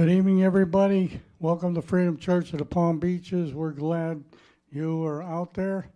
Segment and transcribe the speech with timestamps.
[0.00, 1.20] Good evening, everybody.
[1.40, 3.52] Welcome to Freedom Church of the Palm Beaches.
[3.52, 4.24] We're glad
[4.72, 5.90] you are out there.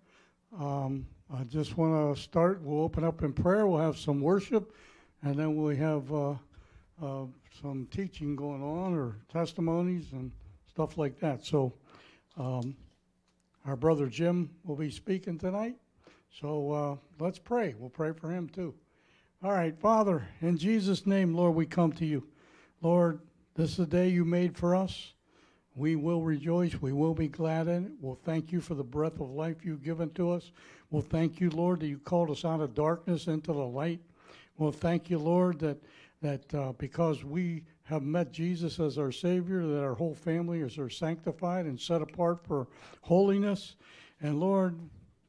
[0.61, 2.61] Um, I just want to start.
[2.61, 3.67] We'll open up in prayer.
[3.67, 4.75] We'll have some worship,
[5.23, 6.33] and then we'll have uh,
[7.03, 7.25] uh,
[7.63, 10.31] some teaching going on or testimonies and
[10.69, 11.43] stuff like that.
[11.43, 11.73] So,
[12.37, 12.77] um,
[13.65, 15.77] our brother Jim will be speaking tonight.
[16.43, 17.75] So, uh, let's pray.
[17.79, 18.75] We'll pray for him too.
[19.43, 22.23] All right, Father, in Jesus' name, Lord, we come to you.
[22.83, 23.19] Lord,
[23.55, 25.13] this is the day you made for us.
[25.77, 26.81] We will rejoice.
[26.81, 27.93] We will be glad in it.
[28.01, 30.53] We'll thank you for the breath of life you've given to us.
[30.91, 34.01] We'll thank you, Lord, that you called us out of darkness into the light.
[34.57, 35.79] We'll thank you, Lord, that
[36.23, 40.79] that uh, because we have met Jesus as our Savior, that our whole family is
[40.79, 42.67] are sanctified and set apart for
[43.03, 43.77] holiness.
[44.23, 44.79] And Lord,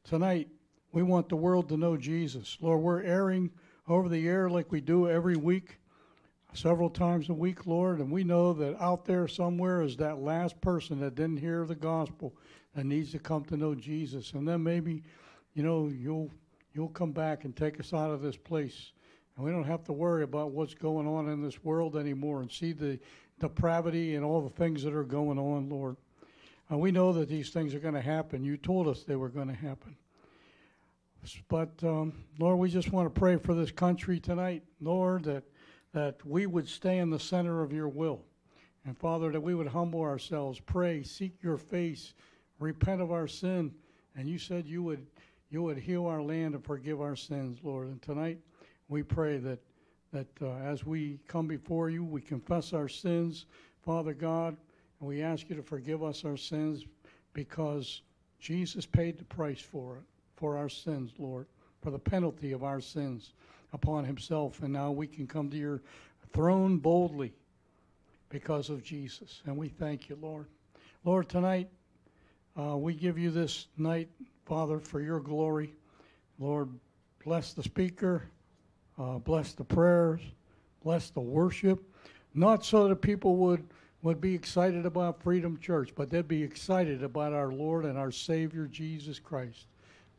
[0.04, 0.48] tonight
[0.92, 2.56] we want the world to know Jesus.
[2.62, 3.50] Lord, we're airing
[3.88, 5.78] over the air like we do every week
[6.56, 10.60] several times a week, Lord, and we know that out there somewhere is that last
[10.60, 12.34] person that didn't hear the gospel
[12.74, 14.32] that needs to come to know Jesus.
[14.32, 15.02] And then maybe,
[15.54, 16.30] you know, you'll
[16.74, 18.92] you'll come back and take us out of this place.
[19.36, 22.50] And we don't have to worry about what's going on in this world anymore and
[22.50, 22.98] see the
[23.38, 25.96] depravity and all the things that are going on, Lord.
[26.68, 28.44] And we know that these things are going to happen.
[28.44, 29.96] You told us they were going to happen.
[31.48, 35.44] But um, Lord, we just want to pray for this country tonight, Lord, that
[35.96, 38.20] that we would stay in the center of your will.
[38.84, 42.12] And Father, that we would humble ourselves, pray, seek your face,
[42.58, 43.72] repent of our sin.
[44.14, 45.06] And you said you would
[45.48, 47.86] you would heal our land and forgive our sins, Lord.
[47.86, 48.38] And tonight
[48.88, 49.58] we pray that
[50.12, 53.46] that uh, as we come before you, we confess our sins,
[53.80, 54.54] Father God,
[55.00, 56.84] and we ask you to forgive us our sins
[57.32, 58.02] because
[58.38, 60.02] Jesus paid the price for it,
[60.36, 61.46] for our sins, Lord,
[61.80, 63.32] for the penalty of our sins
[63.72, 64.62] upon himself.
[64.62, 65.82] And now we can come to your
[66.32, 67.32] throne boldly
[68.28, 69.42] because of Jesus.
[69.46, 70.46] And we thank you, Lord.
[71.04, 71.68] Lord, tonight
[72.58, 74.08] uh, we give you this night,
[74.44, 75.74] Father, for your glory.
[76.38, 76.68] Lord,
[77.24, 78.24] bless the speaker,
[78.98, 80.20] uh, bless the prayers,
[80.82, 81.82] bless the worship.
[82.34, 83.64] Not so that people would,
[84.02, 88.10] would be excited about Freedom Church, but they'd be excited about our Lord and our
[88.10, 89.66] Savior, Jesus Christ.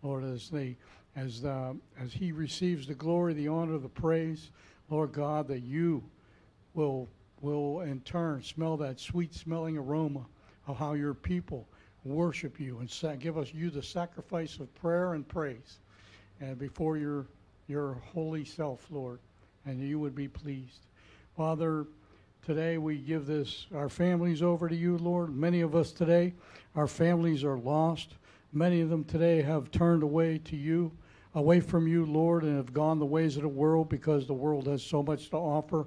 [0.02, 0.78] Lord, as they
[1.18, 4.52] as, uh, as he receives the glory, the honor, the praise,
[4.90, 6.04] Lord God, that you
[6.76, 7.10] will,
[7.42, 10.26] will in turn smell that sweet smelling aroma
[10.68, 11.68] of how your people
[12.06, 15.80] worship you and give us you the sacrifice of prayer and praise
[16.40, 17.26] and before your,
[17.68, 19.20] your holy self, Lord,
[19.66, 20.86] and you would be pleased.
[21.36, 21.88] Father,
[22.46, 25.36] today we give this, our families over to you, Lord.
[25.36, 26.34] Many of us today,
[26.76, 28.14] our families are lost.
[28.54, 30.92] Many of them today have turned away to you
[31.38, 34.66] away from you, Lord, and have gone the ways of the world because the world
[34.66, 35.86] has so much to offer.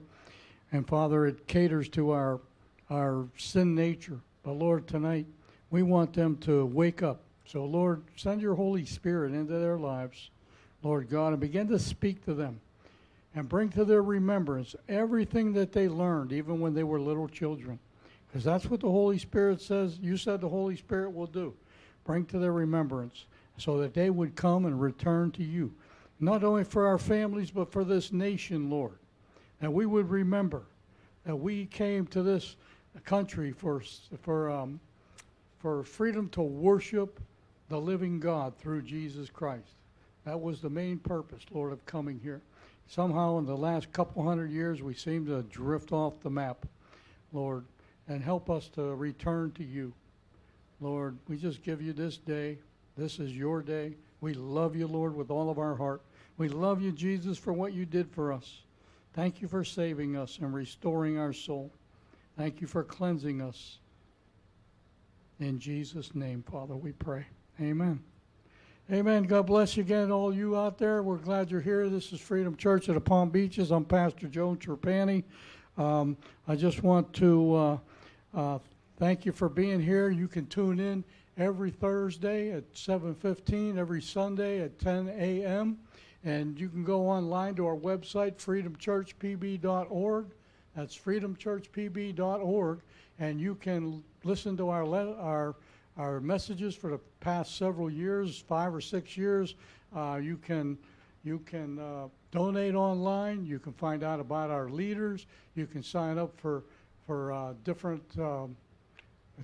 [0.71, 2.41] And Father, it caters to our
[2.89, 4.21] our sin nature.
[4.45, 5.27] But Lord, tonight
[5.71, 7.23] we want them to wake up.
[7.47, 10.31] So Lord, send your Holy Spirit into their lives,
[10.85, 12.61] Lord God, and begin to speak to them
[13.35, 17.81] and bring to their remembrance everything that they learned, even when they were little children.
[18.29, 19.99] Because that's what the Holy Spirit says.
[20.01, 21.55] You said the Holy Spirit will do.
[22.05, 23.25] Bring to their remembrance
[23.61, 25.73] so that they would come and return to you,
[26.19, 28.99] not only for our families, but for this nation, Lord.
[29.61, 30.63] That we would remember
[31.25, 32.57] that we came to this
[33.05, 33.83] country for,
[34.23, 34.81] for, um,
[35.59, 37.21] for freedom to worship
[37.69, 39.77] the living God through Jesus Christ.
[40.25, 42.41] That was the main purpose, Lord, of coming here.
[42.87, 46.67] Somehow, in the last couple hundred years, we seem to drift off the map,
[47.33, 47.65] Lord,
[48.09, 49.93] and help us to return to you.
[50.81, 52.59] Lord, we just give you this day.
[53.01, 53.97] This is your day.
[54.21, 56.03] We love you, Lord, with all of our heart.
[56.37, 58.61] We love you, Jesus, for what you did for us.
[59.15, 61.73] Thank you for saving us and restoring our soul.
[62.37, 63.79] Thank you for cleansing us.
[65.39, 67.25] In Jesus' name, Father, we pray.
[67.59, 68.03] Amen.
[68.93, 69.23] Amen.
[69.23, 71.03] God bless you again, all you out there.
[71.03, 71.89] We're glad you're here.
[71.89, 73.71] This is Freedom Church at the Palm Beaches.
[73.71, 75.25] I'm Pastor Joe Trapani.
[75.79, 77.79] Um, I just want to uh,
[78.35, 78.59] uh,
[78.99, 80.11] thank you for being here.
[80.11, 81.03] You can tune in
[81.37, 85.79] every Thursday at 7:15, every Sunday at 10 a.m.
[86.23, 90.27] And you can go online to our website, freedomchurchpb.org.
[90.77, 92.81] That's freedomchurchpb.org,
[93.19, 95.57] and you can listen to our le- our
[95.97, 99.55] our messages for the past several years, five or six years.
[99.95, 100.79] Uh, you can
[101.25, 103.45] you can uh, donate online.
[103.45, 105.27] You can find out about our leaders.
[105.55, 106.65] You can sign up for
[107.07, 108.57] for uh, different um,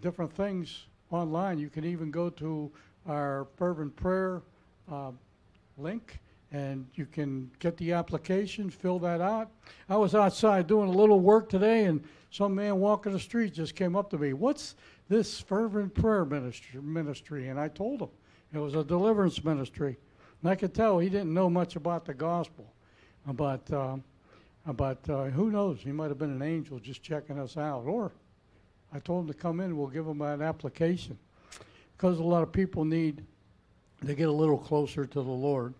[0.00, 1.58] different things online.
[1.58, 2.70] You can even go to
[3.06, 4.42] our fervent prayer
[4.90, 5.12] uh,
[5.78, 6.18] link
[6.52, 9.50] and you can get the application, fill that out.
[9.88, 13.74] I was outside doing a little work today, and some man walking the street just
[13.74, 14.32] came up to me.
[14.32, 14.76] What's
[15.08, 17.48] this fervent prayer ministry?
[17.48, 18.10] And I told him
[18.54, 19.96] it was a deliverance ministry.
[20.42, 22.72] And I could tell he didn't know much about the gospel.
[23.26, 23.96] But, uh,
[24.74, 25.80] but uh, who knows?
[25.80, 27.84] He might have been an angel just checking us out.
[27.86, 28.12] Or
[28.92, 31.18] I told him to come in, we'll give him an application.
[31.96, 33.24] Because a lot of people need
[34.04, 35.74] to get a little closer to the Lord.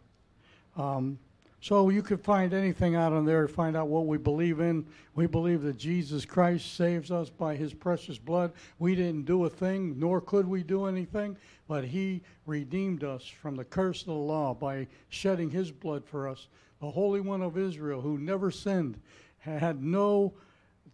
[0.77, 1.19] Um,
[1.61, 4.87] so you could find anything out on there to find out what we believe in.
[5.15, 8.53] We believe that Jesus Christ saves us by his precious blood.
[8.79, 11.37] We didn't do a thing, nor could we do anything,
[11.67, 16.29] but he redeemed us from the curse of the law by shedding his blood for
[16.29, 16.47] us.
[16.81, 19.01] The Holy One of Israel, who never sinned,
[19.39, 20.35] had no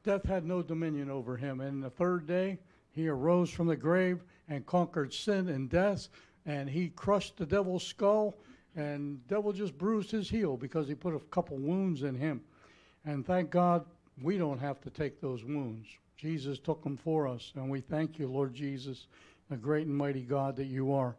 [0.04, 1.60] death had no dominion over him.
[1.60, 2.58] And the third day
[2.90, 6.08] he arose from the grave and conquered sin and death,
[6.46, 8.36] and he crushed the devil's skull
[8.74, 12.40] and devil just bruised his heel because he put a couple wounds in him.
[13.04, 13.84] And thank God
[14.22, 15.88] we don't have to take those wounds.
[16.16, 19.08] Jesus took them for us, and we thank you, Lord Jesus,
[19.50, 21.16] the great and mighty God that you are.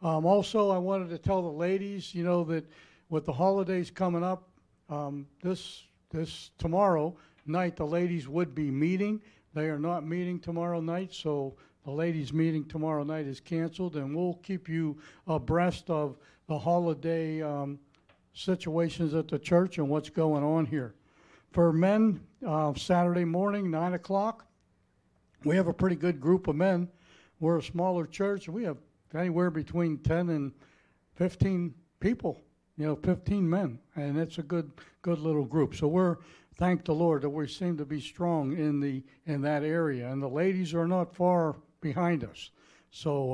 [0.00, 2.64] Um, also, I wanted to tell the ladies, you know, that
[3.10, 4.48] with the holidays coming up,
[4.88, 7.14] um, this this tomorrow
[7.48, 9.20] night the ladies would be meeting.
[9.54, 14.14] They are not meeting tomorrow night, so the ladies' meeting tomorrow night is canceled, and
[14.14, 16.16] we'll keep you abreast of
[16.46, 17.78] the holiday um,
[18.34, 20.94] situations at the church and what's going on here.
[21.52, 24.46] For men, uh, Saturday morning, 9 o'clock,
[25.44, 26.88] we have a pretty good group of men.
[27.40, 28.76] We're a smaller church, we have
[29.14, 30.52] anywhere between 10 and
[31.14, 32.42] 15 people,
[32.76, 34.70] you know, 15 men, and it's a good,
[35.02, 35.74] good little group.
[35.74, 36.16] So we're,
[36.58, 40.20] thank the Lord that we seem to be strong in the in that area, and
[40.20, 42.50] the ladies are not far behind us.
[42.90, 43.32] So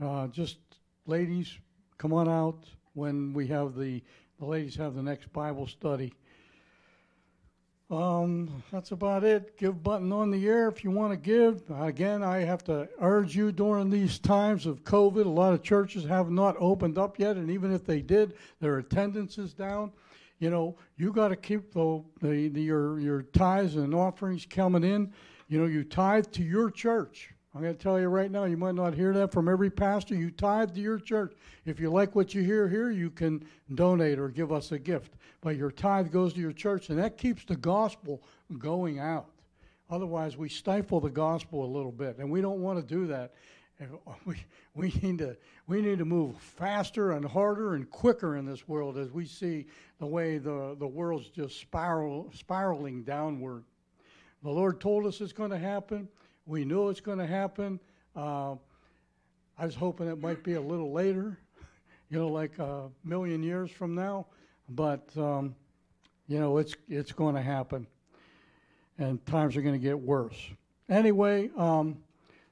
[0.00, 0.58] uh, uh, just
[1.06, 1.58] ladies,
[1.98, 2.64] come on out
[2.94, 4.02] when we have the,
[4.38, 6.12] the ladies have the next Bible study.
[7.90, 9.56] Um, that's about it.
[9.56, 11.62] Give button on the air if you want to give.
[11.80, 15.24] Again, I have to urge you during these times of COVID.
[15.24, 18.76] A lot of churches have not opened up yet, and even if they did, their
[18.78, 19.90] attendance is down.
[20.38, 24.84] You know, you got to keep the, the, the your your tithes and offerings coming
[24.84, 25.12] in.
[25.48, 27.30] You know, you tithe to your church.
[27.54, 30.14] I'm going to tell you right now, you might not hear that from every pastor.
[30.14, 31.34] You tithe to your church.
[31.64, 33.42] If you like what you hear here, you can
[33.74, 35.14] donate or give us a gift.
[35.40, 38.22] But your tithe goes to your church, and that keeps the gospel
[38.58, 39.30] going out.
[39.90, 43.32] Otherwise, we stifle the gospel a little bit, and we don't want to do that.
[44.24, 44.36] We,
[44.74, 45.36] we, need to,
[45.66, 49.66] we need to move faster and harder and quicker in this world as we see
[49.98, 53.64] the way the, the world's just spiral, spiraling downward.
[54.42, 56.08] The Lord told us it's going to happen.
[56.46, 57.80] We knew it's going to happen.
[58.14, 58.54] Uh,
[59.58, 61.38] I was hoping it might be a little later,
[62.10, 64.26] you know, like a million years from now.
[64.68, 65.54] But um,
[66.28, 67.86] you know, it's it's going to happen,
[68.98, 70.36] and times are going to get worse.
[70.88, 71.96] Anyway, um,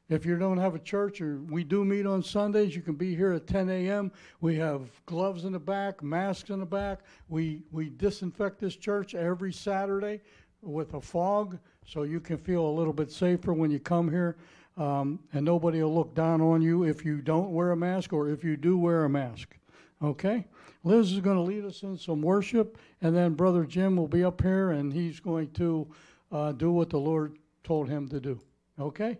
[0.09, 3.15] if you don't have a church, or we do meet on Sundays, you can be
[3.15, 4.13] here at 10 a.m.
[4.41, 7.01] We have gloves in the back, masks in the back.
[7.29, 10.21] We we disinfect this church every Saturday
[10.63, 14.37] with a fog so you can feel a little bit safer when you come here.
[14.77, 18.29] Um, and nobody will look down on you if you don't wear a mask or
[18.29, 19.57] if you do wear a mask.
[20.03, 20.45] Okay?
[20.85, 24.23] Liz is going to lead us in some worship, and then Brother Jim will be
[24.23, 25.89] up here and he's going to
[26.31, 28.39] uh, do what the Lord told him to do.
[28.79, 29.19] Okay?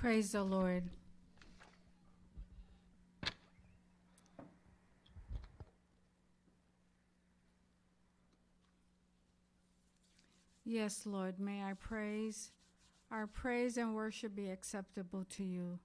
[0.00, 0.84] Praise the Lord.
[10.66, 12.50] Yes, Lord, may our praise,
[13.10, 15.78] our praise and worship be acceptable to you.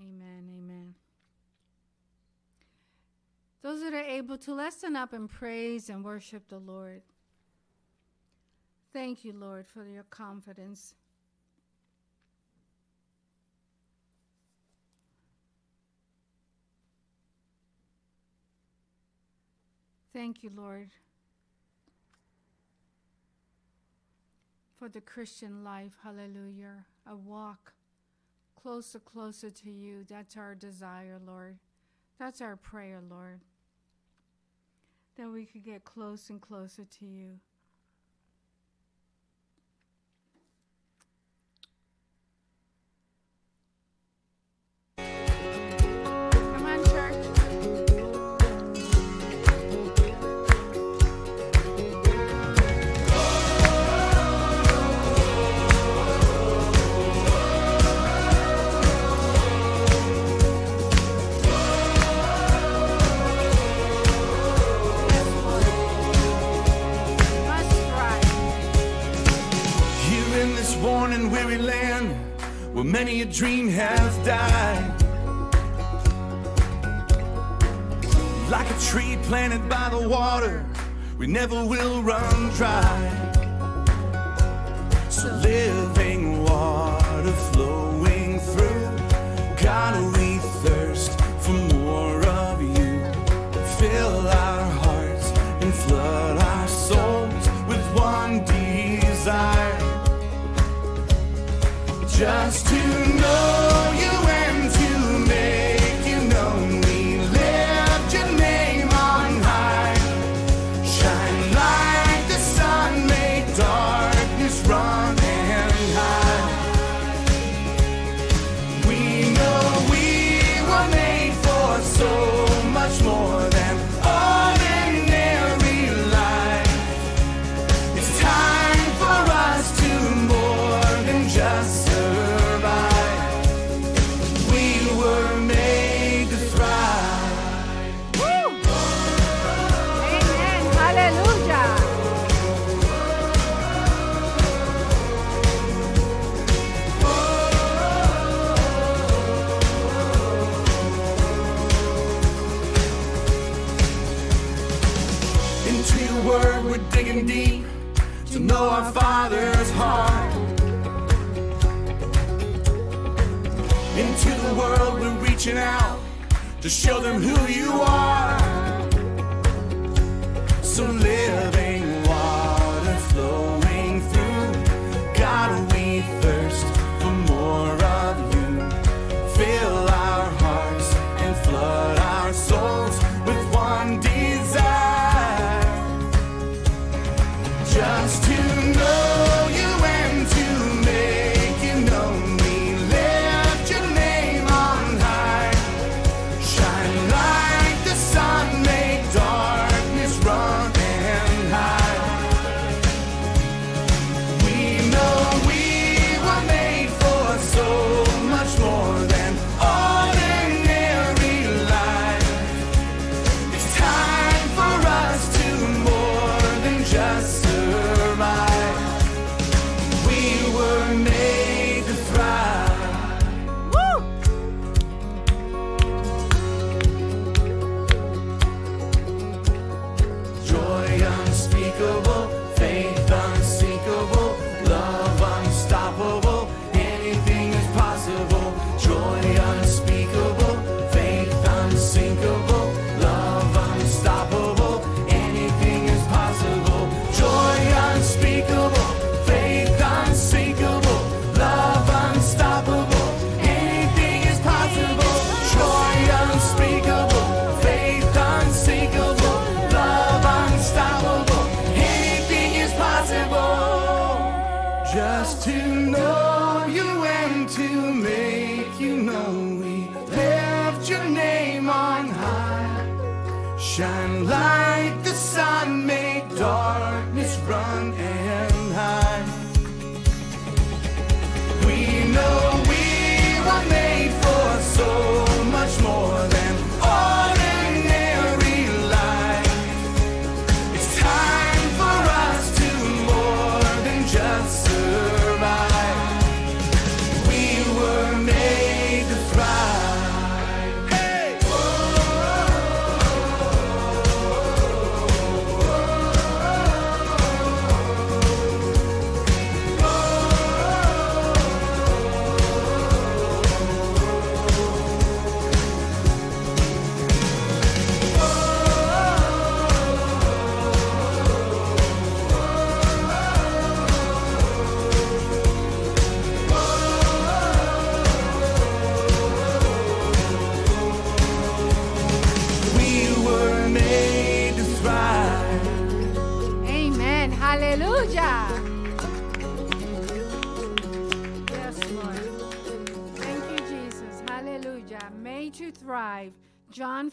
[0.00, 0.94] Amen, amen.
[3.60, 7.02] Those that are able to listen up and praise and worship the Lord.
[8.94, 10.94] Thank you, Lord, for your confidence.
[20.12, 20.90] Thank you, Lord.
[24.80, 25.92] for the Christian life.
[26.02, 26.86] Hallelujah.
[27.06, 27.74] A walk
[28.60, 30.04] closer, closer to you.
[30.08, 31.58] That's our desire, Lord.
[32.18, 33.42] That's our prayer, Lord.
[35.18, 37.40] That we could get close and closer to you.
[81.30, 83.19] never will run dry.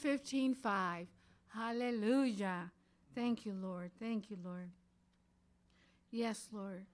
[0.07, 1.07] 15 5.
[1.49, 2.71] Hallelujah.
[3.13, 3.91] Thank you, Lord.
[3.99, 4.69] Thank you, Lord.
[6.11, 6.85] Yes, Lord.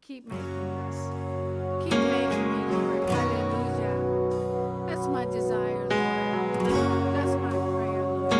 [0.00, 0.96] Keep making us.
[1.84, 3.10] Keep making me, Lord.
[3.10, 4.86] Hallelujah.
[4.86, 7.14] That's my desire, Lord.
[7.14, 8.32] That's my prayer, Lord.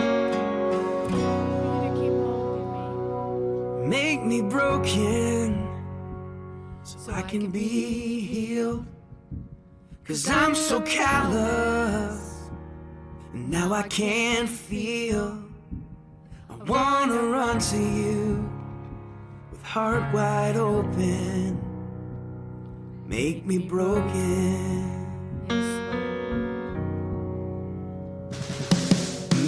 [1.10, 2.68] For you to keep molding
[3.82, 3.86] me.
[3.86, 5.68] Make me broken
[6.84, 8.86] so, so I, can I, can, be healed.
[10.06, 12.31] Cause I'm so callous.
[13.34, 15.42] Now I can't feel.
[16.50, 18.46] I wanna run to you
[19.50, 21.58] with heart wide open.
[23.06, 25.08] Make me broken.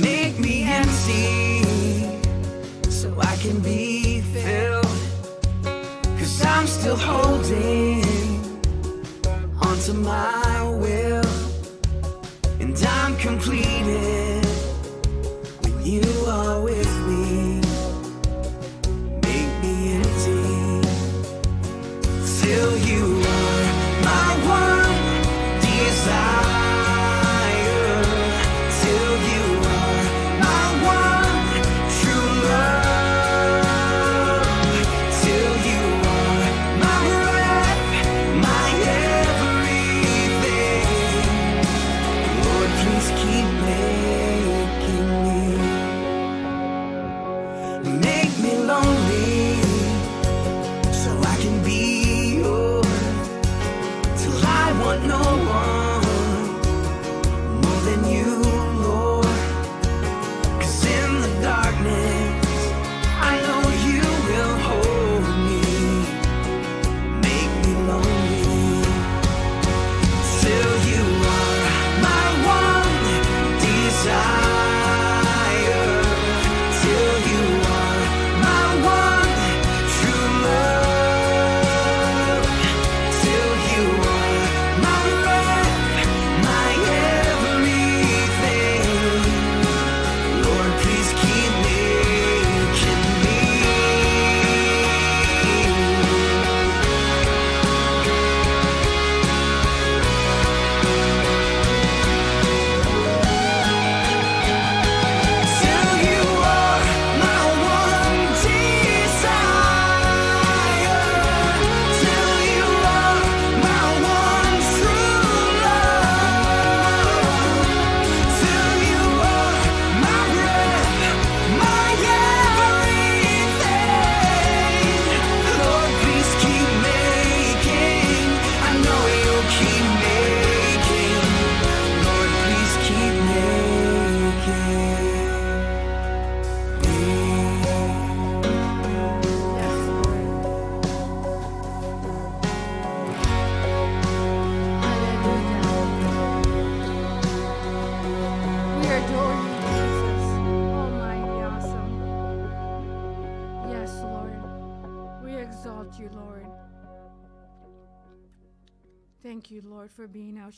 [0.01, 1.63] Make me empty
[2.89, 4.87] so I can be filled.
[6.19, 8.03] Cause I'm still holding
[9.61, 11.14] onto my will
[13.25, 14.34] completed.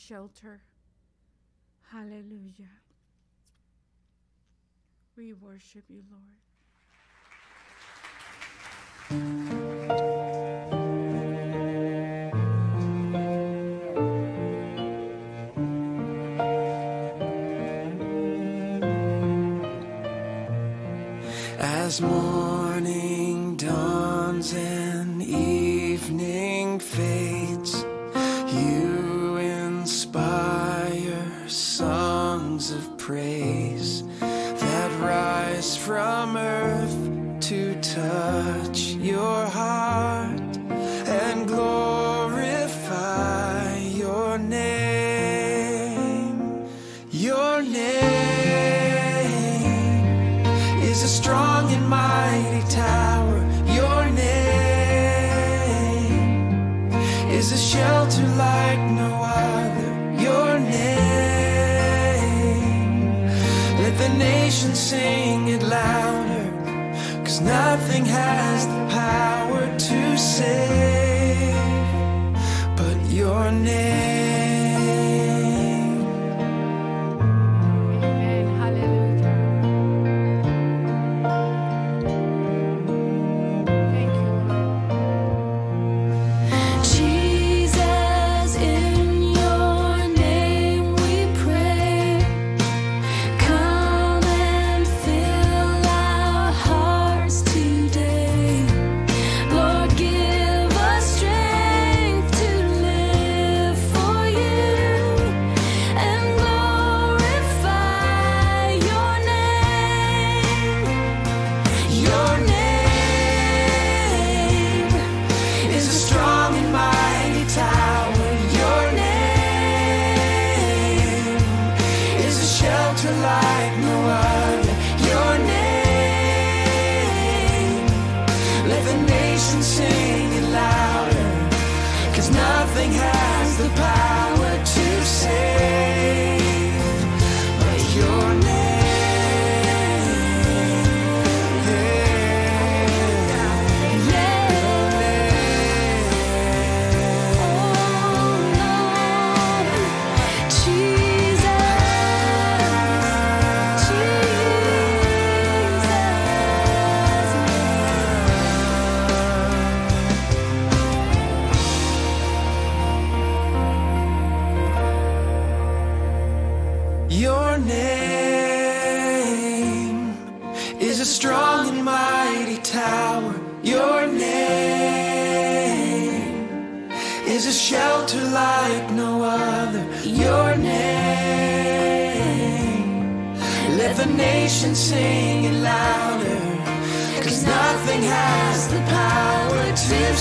[0.07, 0.61] shelter.
[1.91, 2.71] Hallelujah.
[5.17, 6.23] We worship you, Lord.
[21.59, 24.96] As morning dawns and
[35.87, 40.57] from earth to touch your heart
[41.07, 42.97] and glorify
[43.77, 45.55] your name.
[47.09, 48.03] Your name
[50.83, 53.39] is a strong and mighty tower.
[53.79, 55.39] Your name
[57.31, 59.89] is a shelter like no other.
[60.21, 61.06] Your name
[64.09, 66.45] nation sing it louder.
[67.23, 71.55] Cause nothing has the power to save.
[72.75, 74.16] But your name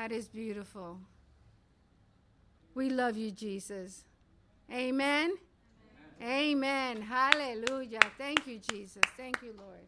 [0.00, 0.98] That is beautiful.
[2.74, 4.06] We love you, Jesus.
[4.72, 5.34] Amen.
[6.22, 7.02] Amen.
[7.02, 8.00] Hallelujah.
[8.16, 9.02] Thank you, Jesus.
[9.18, 9.79] Thank you, Lord.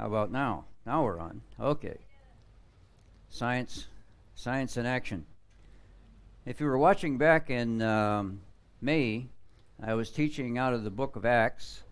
[0.00, 0.64] How about now?
[0.86, 1.42] Now we're on.
[1.60, 1.98] Okay.
[3.28, 3.86] Science,
[4.34, 5.26] science in action.
[6.46, 8.40] If you were watching back in um,
[8.80, 9.28] May,
[9.78, 11.82] I was teaching out of the book of Acts,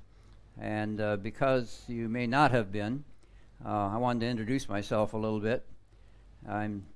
[0.58, 3.04] and uh, because you may not have been,
[3.62, 5.66] uh, I wanted to introduce myself a little bit.
[6.48, 6.86] I'm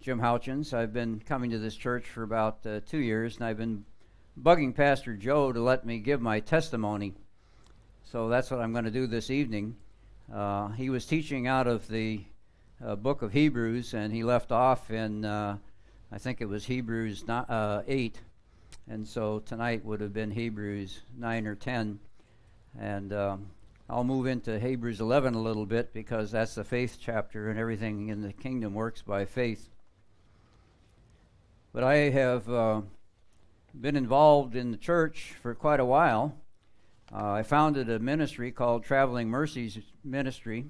[0.00, 0.72] Jim Houchens.
[0.72, 3.84] I've been coming to this church for about uh, two years, and I've been
[4.40, 7.14] bugging Pastor Joe to let me give my testimony.
[8.04, 9.74] So that's what I'm going to do this evening.
[10.30, 12.24] Uh, he was teaching out of the
[12.84, 15.56] uh, book of Hebrews, and he left off in, uh,
[16.10, 18.18] I think it was Hebrews uh, 8.
[18.88, 21.98] And so tonight would have been Hebrews 9 or 10.
[22.78, 23.46] And um,
[23.88, 28.08] I'll move into Hebrews 11 a little bit because that's the faith chapter, and everything
[28.08, 29.68] in the kingdom works by faith.
[31.72, 32.82] But I have uh,
[33.78, 36.36] been involved in the church for quite a while.
[37.14, 40.64] Uh, I founded a ministry called Traveling Mercies Ministry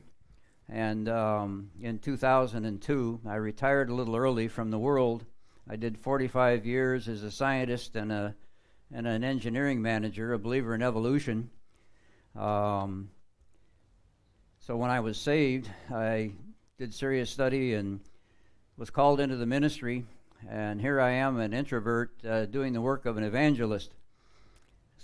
[0.68, 5.24] And um, in 2002, I retired a little early from the world.
[5.70, 8.34] I did 45 years as a scientist and a
[8.94, 11.48] and an engineering manager, a believer in evolution.
[12.36, 13.08] Um,
[14.58, 16.32] so when I was saved, I
[16.76, 18.00] did serious study and
[18.76, 20.04] was called into the ministry.
[20.50, 23.94] And here I am, an introvert, uh, doing the work of an evangelist.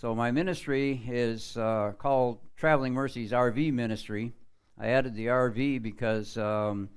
[0.00, 4.32] So my ministry is uh, called Traveling Mercies RV Ministry.
[4.78, 6.88] I added the RV because um,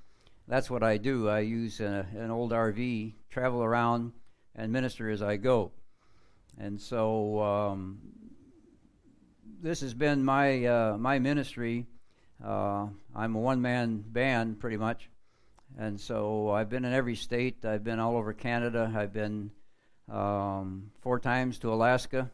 [0.47, 1.27] that's what I do.
[1.27, 4.11] I use a, an old RV, travel around,
[4.55, 5.71] and minister as I go.
[6.59, 7.97] And so um,
[9.63, 11.87] this has been my uh, my ministry.
[12.45, 12.85] Uh,
[13.15, 15.09] I'm a one-man band, pretty much,
[15.75, 17.65] and so I've been in every state.
[17.65, 18.93] I've been all over Canada.
[18.95, 19.49] I've been
[20.07, 22.29] um, four times to Alaska.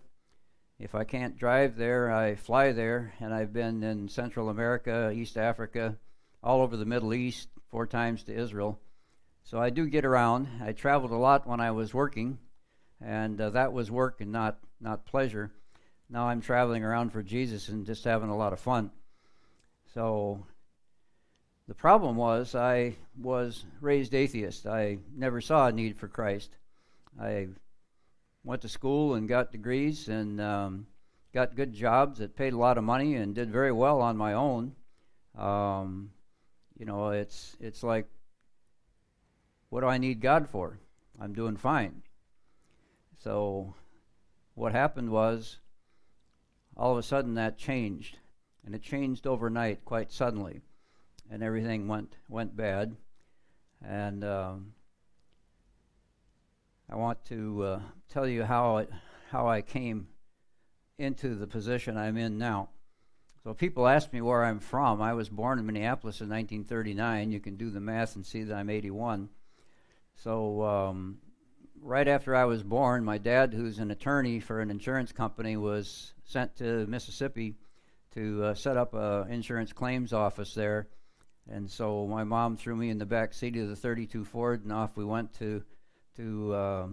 [0.79, 5.35] If I can't drive there, I fly there, and I've been in Central America, East
[5.35, 5.97] Africa,
[6.43, 8.79] all over the Middle East, four times to Israel.
[9.43, 10.47] So I do get around.
[10.61, 12.37] I traveled a lot when I was working,
[13.01, 15.51] and uh, that was work and not not pleasure.
[16.09, 18.91] Now I'm traveling around for Jesus and just having a lot of fun.
[19.93, 20.45] So
[21.67, 24.67] the problem was I was raised atheist.
[24.67, 26.55] I never saw a need for Christ.
[27.19, 27.47] I
[28.47, 30.87] went to school and got degrees and um,
[31.33, 34.31] got good jobs that paid a lot of money and did very well on my
[34.31, 34.73] own.
[35.37, 36.11] Um,
[36.79, 38.07] you know, it's it's like,
[39.69, 40.79] what do I need God for?
[41.19, 42.03] I'm doing fine.
[43.19, 43.73] So,
[44.55, 45.57] what happened was,
[46.77, 48.17] all of a sudden that changed,
[48.65, 50.61] and it changed overnight, quite suddenly,
[51.29, 52.95] and everything went went bad.
[53.85, 54.73] And um,
[56.89, 58.89] I want to uh, tell you how it,
[59.29, 60.07] how I came
[60.97, 62.69] into the position I'm in now.
[63.43, 65.01] So people ask me where I'm from.
[65.01, 67.31] I was born in Minneapolis in 1939.
[67.31, 69.29] You can do the math and see that I'm 81.
[70.15, 71.17] So um,
[71.81, 76.13] right after I was born, my dad, who's an attorney for an insurance company, was
[76.23, 77.55] sent to Mississippi
[78.15, 80.87] to uh, set up a insurance claims office there.
[81.49, 84.71] And so my mom threw me in the back seat of the 32 Ford, and
[84.71, 85.63] off we went to
[86.17, 86.87] to uh,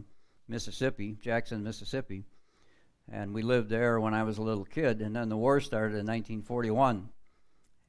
[0.49, 2.25] Mississippi, Jackson, Mississippi.
[3.11, 5.01] And we lived there when I was a little kid.
[5.03, 7.09] And then the war started in 1941.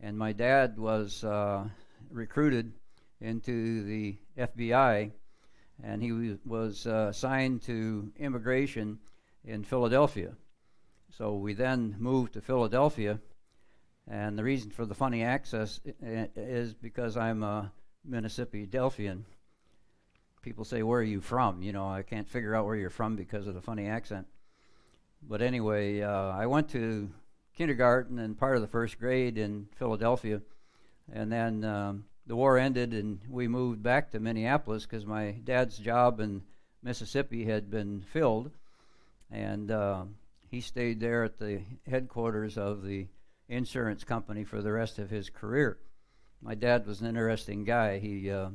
[0.02, 1.65] And my dad was uh,
[2.10, 2.74] recruited
[3.21, 5.12] into the FBI,
[5.82, 9.00] and he was uh, assigned to immigration
[9.45, 10.34] in Philadelphia.
[11.17, 13.19] So we then moved to Philadelphia.
[14.08, 17.71] And the reason for the funny access is because I'm a
[18.04, 19.24] Mississippi Delphian
[20.46, 21.62] people say, Where are you from?
[21.64, 24.28] You know, I can't figure out where you're from because of the funny accent.
[25.28, 27.10] But anyway, uh, I went to
[27.58, 30.42] kindergarten and part of the first grade in Philadelphia.
[31.12, 35.80] And then um, the war ended, and we moved back to Minneapolis because my dad's
[35.80, 36.44] job in
[36.84, 38.52] Mississippi had been filled.
[39.32, 40.04] And uh,
[40.52, 43.08] he stayed there at the headquarters of the
[43.50, 45.80] insurance company for the rest of his career.
[46.40, 47.98] My dad was an interesting guy.
[47.98, 48.50] He uh,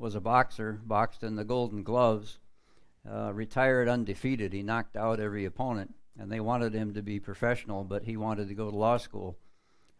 [0.00, 2.38] was a boxer, boxed in the Golden Gloves,
[3.08, 4.52] uh, retired undefeated.
[4.52, 8.48] He knocked out every opponent, and they wanted him to be professional, but he wanted
[8.48, 9.36] to go to law school.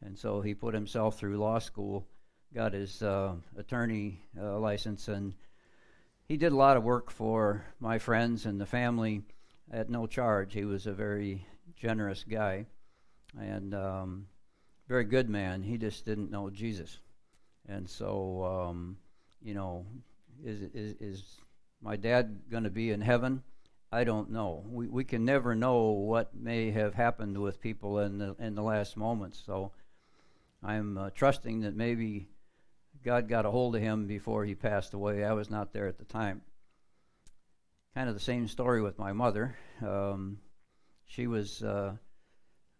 [0.02, 2.06] And so he put himself through law school,
[2.54, 5.34] got his uh, attorney uh, license, and
[6.26, 9.22] he did a lot of work for my friends and the family
[9.70, 10.54] at no charge.
[10.54, 12.64] He was a very generous guy
[13.38, 14.28] and um,
[14.88, 15.62] very good man.
[15.62, 17.00] He just didn't know Jesus.
[17.68, 18.96] And so um,
[19.42, 19.86] you know,
[20.44, 21.36] is is is
[21.82, 23.42] my dad going to be in heaven?
[23.92, 24.64] I don't know.
[24.68, 28.62] We we can never know what may have happened with people in the in the
[28.62, 29.42] last moments.
[29.44, 29.72] So
[30.62, 32.28] I'm uh, trusting that maybe
[33.04, 35.24] God got a hold of him before he passed away.
[35.24, 36.42] I was not there at the time.
[37.94, 39.56] Kind of the same story with my mother.
[39.84, 40.38] Um,
[41.06, 41.94] she was uh,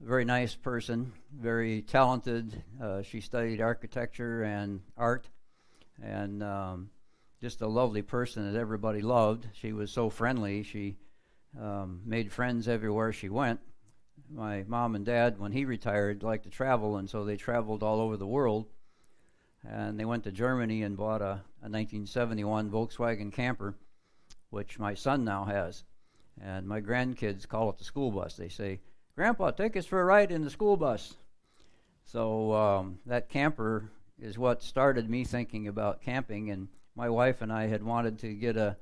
[0.00, 2.62] a very nice person, very talented.
[2.80, 5.28] Uh, she studied architecture and art
[6.02, 6.90] and um,
[7.40, 9.46] just a lovely person that everybody loved.
[9.52, 10.62] She was so friendly.
[10.62, 10.96] She
[11.58, 13.60] um, made friends everywhere she went.
[14.32, 18.00] My mom and dad, when he retired, liked to travel, and so they traveled all
[18.00, 18.66] over the world.
[19.66, 23.74] And they went to Germany and bought a, a 1971 Volkswagen camper,
[24.50, 25.84] which my son now has.
[26.42, 28.36] And my grandkids call it the school bus.
[28.36, 28.80] They say,
[29.16, 31.14] Grandpa, take us for a ride in the school bus.
[32.04, 36.50] So um, that camper is what started me thinking about camping.
[36.50, 38.76] And my wife and I had wanted to get a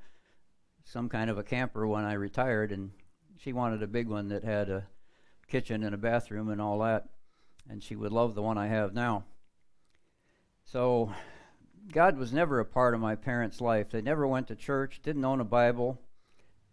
[0.83, 2.91] some kind of a camper when I retired, and
[3.37, 4.87] she wanted a big one that had a
[5.47, 7.09] kitchen and a bathroom and all that.
[7.69, 9.25] And she would love the one I have now.
[10.65, 11.13] So,
[11.91, 13.91] God was never a part of my parents' life.
[13.91, 15.99] They never went to church, didn't own a Bible.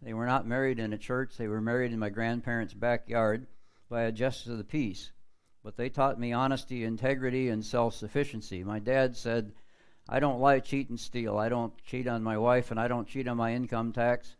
[0.01, 1.37] They were not married in a church.
[1.37, 3.47] They were married in my grandparents' backyard
[3.89, 5.11] by a justice of the peace.
[5.67, 8.63] But they taught me honesty, integrity, and self sufficiency.
[8.63, 9.51] My dad said,
[10.07, 11.37] I don't lie, cheat, and steal.
[11.37, 14.37] I don't cheat on my wife, and I don't cheat on my income tax.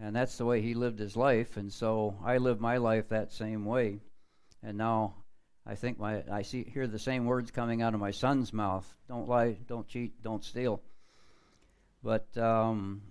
[0.00, 1.58] And that's the way he lived his life.
[1.58, 4.00] And so I live my life that same way.
[4.62, 5.16] And now
[5.66, 8.90] I think my I see hear the same words coming out of my son's mouth.
[9.06, 10.80] Don't lie, don't cheat, don't steal.
[12.02, 13.02] But um,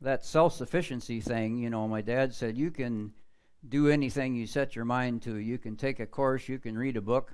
[0.00, 3.12] that self-sufficiency thing, you know, my dad said you can
[3.68, 5.36] do anything you set your mind to.
[5.36, 7.32] You can take a course, you can read a book.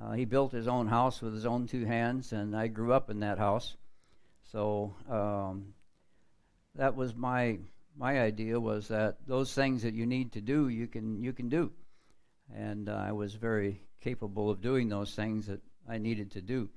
[0.00, 3.10] Uh, he built his own house with his own two hands, and I grew up
[3.10, 3.76] in that house.
[4.52, 5.74] So um,
[6.76, 7.58] that was my
[7.96, 11.48] my idea was that those things that you need to do, you can you can
[11.48, 11.72] do,
[12.54, 16.68] and uh, I was very capable of doing those things that I needed to do.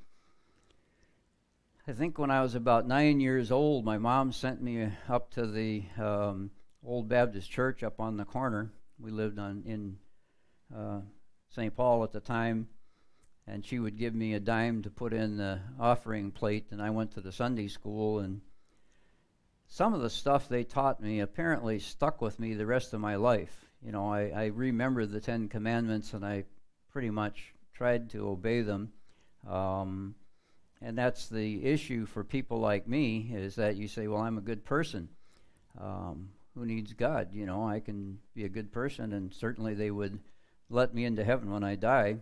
[1.87, 5.45] I think when I was about nine years old, my mom sent me up to
[5.45, 6.49] the um,
[6.85, 8.71] old Baptist church up on the corner.
[8.99, 9.97] We lived on in
[10.75, 11.01] uh,
[11.49, 11.75] St.
[11.75, 12.67] Paul at the time,
[13.47, 16.67] and she would give me a dime to put in the offering plate.
[16.71, 18.41] And I went to the Sunday school, and
[19.67, 23.15] some of the stuff they taught me apparently stuck with me the rest of my
[23.15, 23.65] life.
[23.83, 26.45] You know, I, I remember the Ten Commandments, and I
[26.91, 28.91] pretty much tried to obey them.
[29.49, 30.15] Um,
[30.81, 34.41] and that's the issue for people like me is that you say, well, I'm a
[34.41, 35.09] good person.
[35.79, 37.29] Um, who needs God?
[37.33, 40.19] You know, I can be a good person, and certainly they would
[40.69, 42.17] let me into heaven when I die.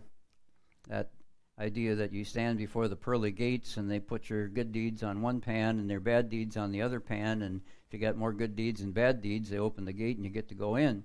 [0.88, 1.10] That
[1.58, 5.20] idea that you stand before the pearly gates and they put your good deeds on
[5.20, 8.32] one pan and their bad deeds on the other pan, and if you got more
[8.32, 11.04] good deeds and bad deeds, they open the gate and you get to go in.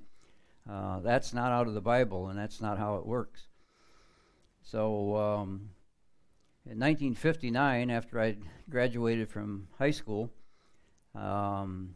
[0.69, 3.47] Uh, that's not out of the Bible, and that's not how it works.
[4.63, 5.69] So, um,
[6.65, 8.37] in 1959, after I
[8.69, 10.31] graduated from high school,
[11.13, 11.95] um,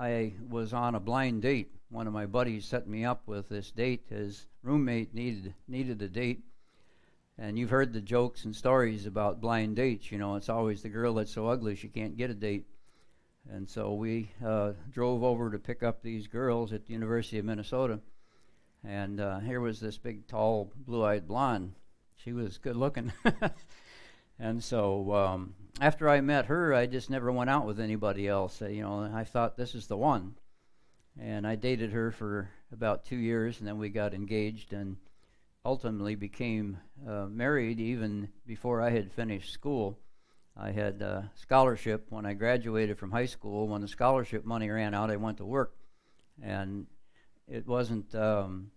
[0.00, 1.74] I was on a blind date.
[1.90, 4.06] One of my buddies set me up with this date.
[4.08, 6.42] His roommate needed needed a date,
[7.36, 10.10] and you've heard the jokes and stories about blind dates.
[10.10, 12.64] You know, it's always the girl that's so ugly she can't get a date.
[13.50, 17.44] And so we uh, drove over to pick up these girls at the University of
[17.44, 18.00] Minnesota,
[18.82, 21.74] and uh, here was this big, tall, blue-eyed blonde.
[22.16, 23.12] She was good looking.
[24.40, 28.60] And so um, after I met her, I just never went out with anybody else.
[28.62, 30.34] Uh, you know, I thought this is the one.
[31.20, 34.96] And I dated her for about two years, and then we got engaged and
[35.64, 39.98] ultimately became uh, married even before I had finished school.
[40.56, 43.68] I had a scholarship when I graduated from high school.
[43.68, 45.74] When the scholarship money ran out, I went to work.
[46.42, 46.86] And
[47.48, 48.70] it wasn't um,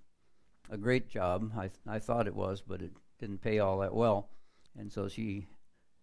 [0.70, 1.52] a great job.
[1.56, 4.30] I, th- I thought it was, but it didn't pay all that well.
[4.78, 5.48] And so she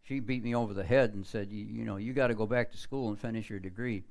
[0.03, 2.73] she beat me over the head and said, you, know, you got to go back
[2.73, 4.05] to school and finish your degree.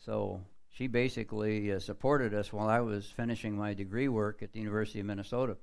[0.00, 4.60] So she basically uh, supported us while I was finishing my degree work at the
[4.60, 5.56] University of Minnesota,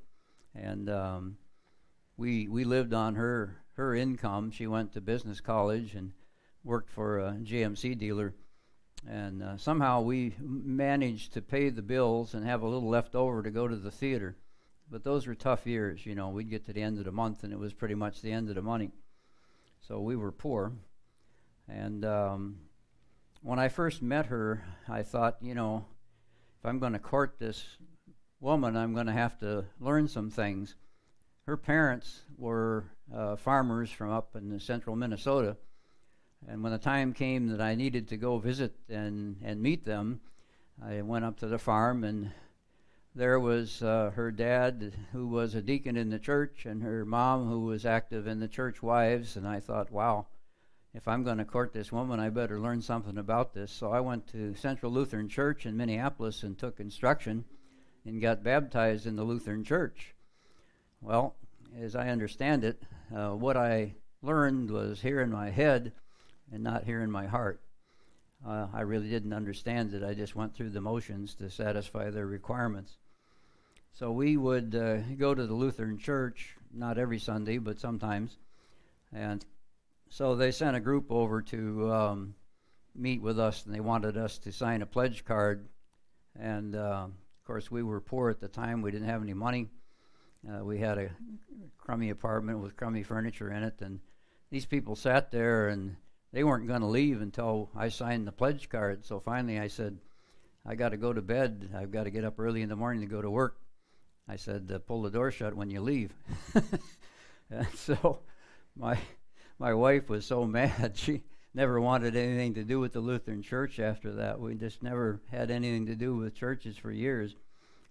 [0.54, 1.38] and um,
[2.18, 4.52] we we lived on her her income.
[4.52, 6.12] She went to business college and
[6.64, 8.34] worked for a GMC dealer,
[9.08, 13.42] and uh, somehow we managed to pay the bills and have a little left over
[13.42, 14.36] to go to the theater.
[14.90, 16.30] But those were tough years, you know.
[16.30, 18.50] We'd get to the end of the month, and it was pretty much the end
[18.50, 18.92] of the money.
[19.88, 20.72] So we were poor.
[21.68, 22.58] And um,
[23.44, 25.86] when I first met her, I thought, you know,
[26.60, 27.64] if I'm going to court this
[28.40, 30.76] woman, I'm going to have to learn some things.
[31.46, 35.56] Her parents were uh, farmers from up in central Minnesota.
[36.48, 40.20] And when the time came that I needed to go visit and, and meet them,
[40.84, 42.32] I went up to the farm, and
[43.16, 47.48] there was uh, her dad, who was a deacon in the church, and her mom,
[47.50, 49.38] who was active in the church wives.
[49.38, 50.28] And I thought, wow,
[50.94, 53.72] if I'm going to court this woman, I better learn something about this.
[53.72, 57.46] So I went to Central Lutheran Church in Minneapolis and took instruction
[58.06, 60.14] and got baptized in the Lutheran Church.
[61.00, 61.36] Well,
[61.80, 62.84] as I understand it,
[63.16, 65.94] uh, what I learned was here in my head
[66.52, 67.62] and not here in my heart.
[68.46, 70.04] Uh, I really didn't understand it.
[70.04, 72.98] I just went through the motions to satisfy their requirements.
[73.98, 78.38] So we would uh, go to the Lutheran church, not every Sunday, but sometimes.
[79.14, 79.46] And
[80.10, 82.36] so they sent a group over to um,
[82.94, 85.70] meet with us, and they wanted us to sign a pledge card.
[86.38, 89.70] And uh, of course, we were poor at the time, we didn't have any money.
[90.46, 91.10] Uh, we had a
[91.78, 94.02] crummy apartment with crummy furniture in it, and
[94.52, 95.96] these people sat there and
[96.34, 99.06] they weren't going to leave until I signed the pledge card.
[99.06, 99.98] So finally, I said,
[100.66, 101.70] I got to go to bed.
[101.74, 103.56] I've got to get up early in the morning to go to work.
[104.28, 106.14] I said, uh, pull the door shut when you leave.
[107.50, 108.20] And so
[108.76, 108.98] my
[109.60, 110.94] my wife was so mad.
[110.96, 111.24] She
[111.54, 114.40] never wanted anything to do with the Lutheran Church after that.
[114.40, 117.36] We just never had anything to do with churches for years.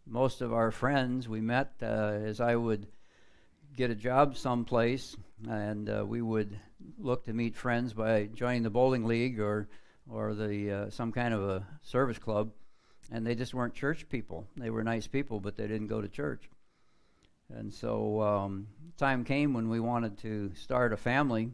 [0.07, 2.87] Most of our friends we met uh, as I would
[3.77, 5.17] get a job someplace,
[5.49, 6.59] and uh, we would
[6.99, 9.69] look to meet friends by joining the bowling league or
[10.11, 12.51] or the uh, some kind of a service club,
[13.11, 14.47] and they just weren't church people.
[14.57, 16.49] They were nice people, but they didn't go to church.
[17.53, 21.51] And so, um, time came when we wanted to start a family.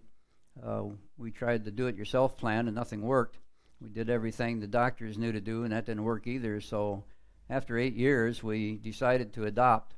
[0.64, 0.84] Uh,
[1.18, 3.38] we tried the do-it-yourself plan, and nothing worked.
[3.80, 6.60] We did everything the doctors knew to do, and that didn't work either.
[6.60, 7.04] So,
[7.48, 9.94] after eight years, we decided to adopt,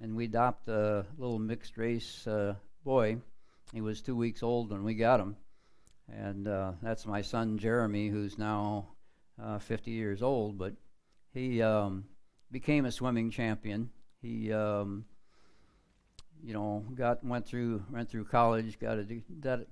[0.00, 3.18] and we adopted a little mixed-race uh, boy.
[3.72, 5.36] He was two weeks old when we got him,
[6.08, 8.86] and uh, that's my son Jeremy, who's now
[9.42, 10.56] uh, 50 years old.
[10.58, 10.74] But
[11.34, 12.04] he um,
[12.50, 13.90] became a swimming champion.
[14.22, 15.04] He um,
[16.44, 19.22] you know, got went through went through college, got a de-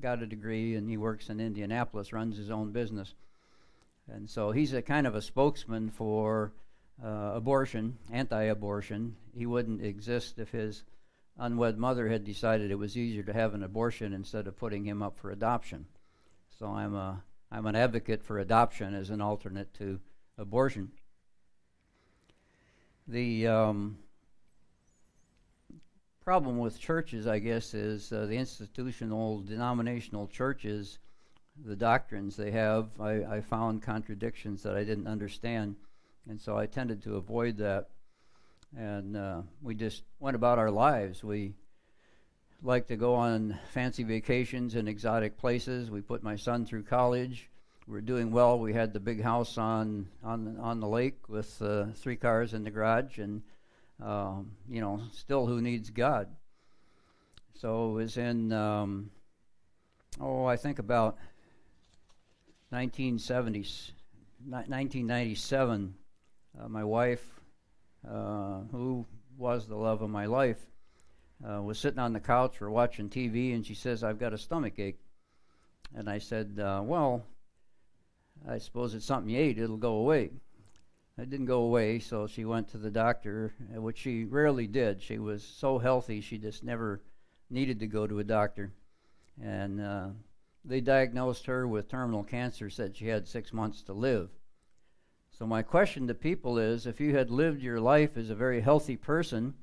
[0.00, 3.14] got, a degree, and he works in Indianapolis, runs his own business,
[4.10, 6.54] and so he's a kind of a spokesman for
[7.04, 9.16] uh, abortion, anti-abortion.
[9.36, 10.84] He wouldn't exist if his
[11.38, 15.02] unwed mother had decided it was easier to have an abortion instead of putting him
[15.02, 15.86] up for adoption.
[16.58, 20.00] So I'm a I'm an advocate for adoption as an alternate to
[20.38, 20.92] abortion.
[23.08, 23.98] The um,
[26.24, 30.98] problem with churches, I guess, is uh, the institutional denominational churches,
[31.64, 32.88] the doctrines they have.
[33.00, 35.76] I, I found contradictions that I didn't understand,
[36.28, 37.88] and so I tended to avoid that.
[38.76, 41.24] And uh, we just went about our lives.
[41.24, 41.54] We
[42.62, 45.90] like to go on fancy vacations in exotic places.
[45.90, 47.50] We put my son through college.
[47.86, 48.58] We were doing well.
[48.58, 52.64] We had the big house on on on the lake with uh, three cars in
[52.64, 53.42] the garage, and
[54.04, 56.28] um, you know, still who needs God?
[57.54, 59.10] So it was in, um,
[60.20, 61.18] oh, I think about
[62.70, 63.60] 1970,
[64.48, 65.94] 1997.
[66.60, 67.24] Uh, my wife,
[68.08, 69.06] uh, who
[69.38, 70.58] was the love of my life,
[71.48, 74.38] uh, was sitting on the couch or watching TV, and she says, "I've got a
[74.38, 74.98] stomach ache."
[75.94, 77.24] And I said, uh, "Well,
[78.48, 80.30] I suppose it's something you ate; it'll go away."
[81.18, 85.02] It didn't go away, so she went to the doctor, uh, which she rarely did.
[85.02, 87.02] She was so healthy, she just never
[87.50, 88.72] needed to go to a doctor.
[89.40, 90.08] And uh,
[90.64, 94.30] they diagnosed her with terminal cancer, said she had six months to live.
[95.30, 98.60] So, my question to people is if you had lived your life as a very
[98.60, 99.54] healthy person,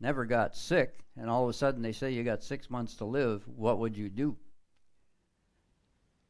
[0.00, 3.04] never got sick, and all of a sudden they say you got six months to
[3.04, 4.36] live, what would you do?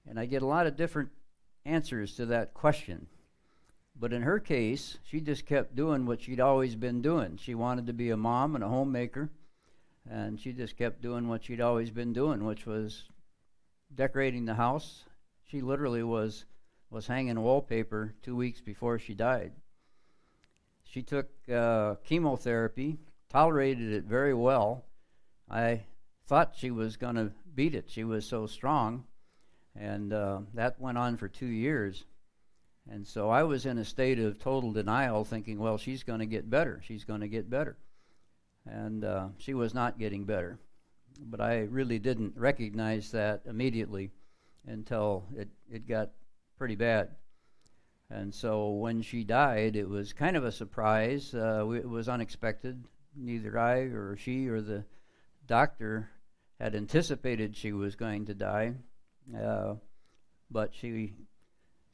[0.07, 1.11] And I get a lot of different
[1.66, 3.06] answers to that question.
[3.98, 7.38] But in her case, she just kept doing what she'd always been doing.
[7.38, 9.30] She wanted to be a mom and a homemaker,
[10.08, 13.04] and she just kept doing what she'd always been doing, which was
[13.94, 15.04] decorating the house.
[15.44, 16.44] She literally was
[16.90, 19.52] was hanging wallpaper two weeks before she died.
[20.84, 22.98] She took uh, chemotherapy,
[23.28, 24.84] tolerated it very well.
[25.50, 25.82] I
[26.26, 27.90] thought she was going to beat it.
[27.90, 29.04] She was so strong,
[29.78, 32.04] and uh, that went on for two years.
[32.90, 36.26] And so I was in a state of total denial, thinking, well, she's going to
[36.26, 36.80] get better.
[36.84, 37.76] She's going to get better.
[38.64, 40.58] And uh, she was not getting better.
[41.20, 44.10] But I really didn't recognize that immediately
[44.66, 46.10] until it, it got
[46.58, 47.10] pretty bad.
[48.08, 51.34] And so when she died, it was kind of a surprise.
[51.34, 52.84] Uh, it was unexpected.
[53.16, 54.84] Neither I or she or the
[55.46, 56.10] doctor
[56.60, 58.74] had anticipated she was going to die.
[59.34, 59.74] Uh,
[60.50, 61.14] but she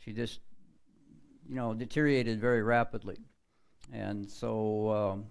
[0.04, 0.40] she just
[1.48, 3.18] you know, deteriorated very rapidly.
[3.92, 5.26] And so um,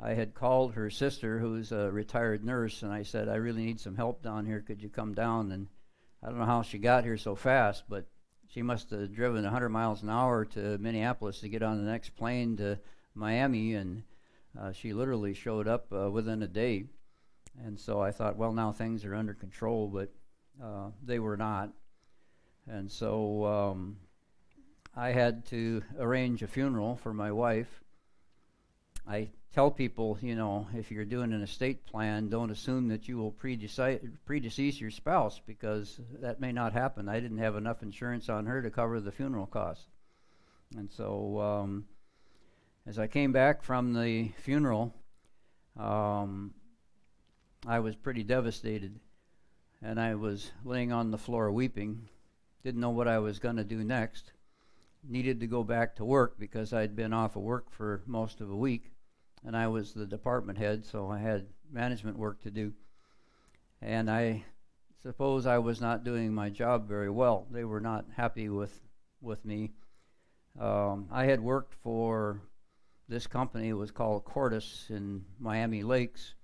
[0.00, 3.80] I had called her sister, who's a retired nurse, and I said, I really need
[3.80, 4.60] some help down here.
[4.60, 5.52] Could you come down?
[5.52, 5.68] And
[6.22, 8.06] I don't know how she got here so fast, but
[8.48, 12.10] she must have driven 100 miles an hour to Minneapolis to get on the next
[12.10, 12.78] plane to
[13.14, 14.02] Miami, and
[14.58, 16.84] uh, she literally showed up uh, within a day.
[17.64, 20.12] And so I thought, well, now things are under control, but
[20.62, 21.70] uh, they were not.
[22.68, 23.96] And so um,
[24.96, 27.82] I had to arrange a funeral for my wife.
[29.08, 33.18] I tell people, you know, if you're doing an estate plan, don't assume that you
[33.18, 37.08] will predece- predecease your spouse because that may not happen.
[37.08, 39.86] I didn't have enough insurance on her to cover the funeral costs.
[40.76, 41.86] And so, um,
[42.86, 44.94] as I came back from the funeral,
[45.78, 46.54] um,
[47.66, 48.98] I was pretty devastated.
[49.82, 52.08] And I was laying on the floor weeping.
[52.62, 54.32] Didn't know what I was going to do next
[55.08, 58.50] needed to go back to work because I'd been off of work for most of
[58.50, 58.92] a week,
[59.44, 62.72] and I was the department head, so I had management work to do.
[63.80, 64.44] and I
[65.02, 67.48] suppose I was not doing my job very well.
[67.50, 68.80] They were not happy with
[69.20, 69.72] with me.
[70.58, 72.42] Um, I had worked for
[73.08, 73.70] this company.
[73.70, 76.34] It was called Cordis in Miami Lakes,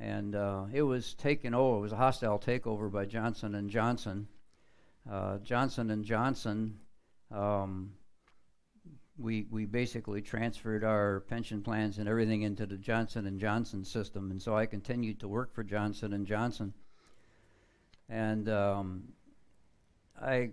[0.00, 1.78] and uh, it was taken over.
[1.78, 4.26] It was a hostile takeover by Johnson and Johnson.
[5.10, 6.78] Uh, Johnson and Johnson.
[7.30, 7.92] Um,
[9.18, 14.30] we we basically transferred our pension plans and everything into the Johnson and Johnson system,
[14.30, 16.72] and so I continued to work for Johnson and Johnson.
[18.08, 19.04] And um,
[20.20, 20.50] I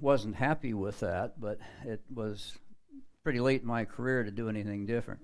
[0.00, 2.58] wasn't happy with that, but it was
[3.22, 5.20] pretty late in my career to do anything different,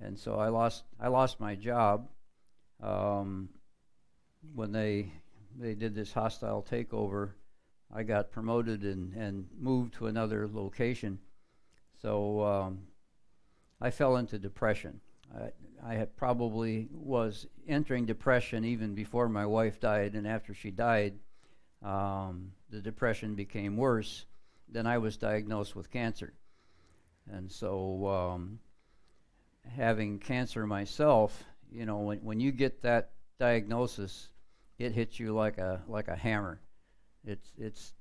[0.00, 2.08] and so I lost I lost my job
[2.82, 3.48] um,
[4.54, 5.12] when they
[5.58, 7.30] they did this hostile takeover.
[7.92, 11.18] I got promoted and, and moved to another location.
[12.00, 12.80] So um,
[13.80, 15.00] I fell into depression.
[15.34, 21.18] I, I probably was entering depression even before my wife died, and after she died,
[21.82, 24.26] um, the depression became worse.
[24.68, 26.34] Then I was diagnosed with cancer,
[27.30, 28.58] and so um,
[29.74, 34.28] having cancer myself, you know, when when you get that diagnosis,
[34.78, 36.60] it hits you like a like a hammer
[37.28, 37.92] it's it's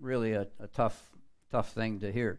[0.00, 1.10] really a, a tough
[1.50, 2.38] tough thing to hear.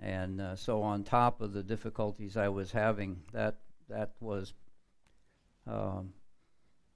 [0.00, 3.56] And uh, so on top of the difficulties I was having, that
[3.88, 4.52] that was
[5.66, 6.12] um,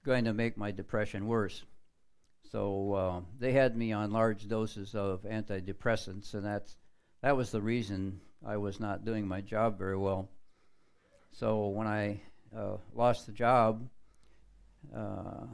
[0.05, 1.63] going to make my depression worse.
[2.51, 6.75] So uh, they had me on large doses of antidepressants, and that's
[7.21, 10.29] that was the reason I was not doing my job very well.
[11.31, 12.21] So when I
[12.55, 13.87] uh, lost the job,
[14.95, 15.45] uh,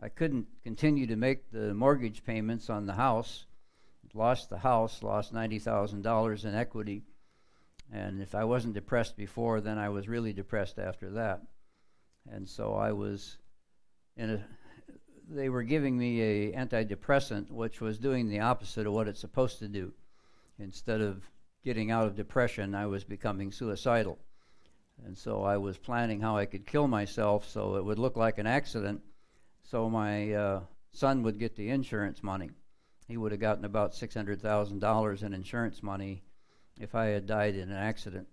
[0.00, 3.46] I couldn't continue to make the mortgage payments on the house.
[4.14, 7.02] Lost the house, lost ninety thousand dollars in equity,
[7.92, 11.42] and if I wasn't depressed before, then I was really depressed after that.
[12.30, 13.36] And so I was
[14.16, 14.44] in a.
[15.28, 19.58] They were giving me a antidepressant, which was doing the opposite of what it's supposed
[19.58, 19.92] to do.
[20.58, 21.28] Instead of
[21.62, 24.18] getting out of depression, I was becoming suicidal.
[25.04, 28.38] And so I was planning how I could kill myself so it would look like
[28.38, 29.02] an accident
[29.70, 30.60] so my uh,
[30.92, 32.50] son would get the insurance money.
[33.08, 36.22] He would have gotten about $600,000 in insurance money
[36.80, 38.28] if I had died in an accident.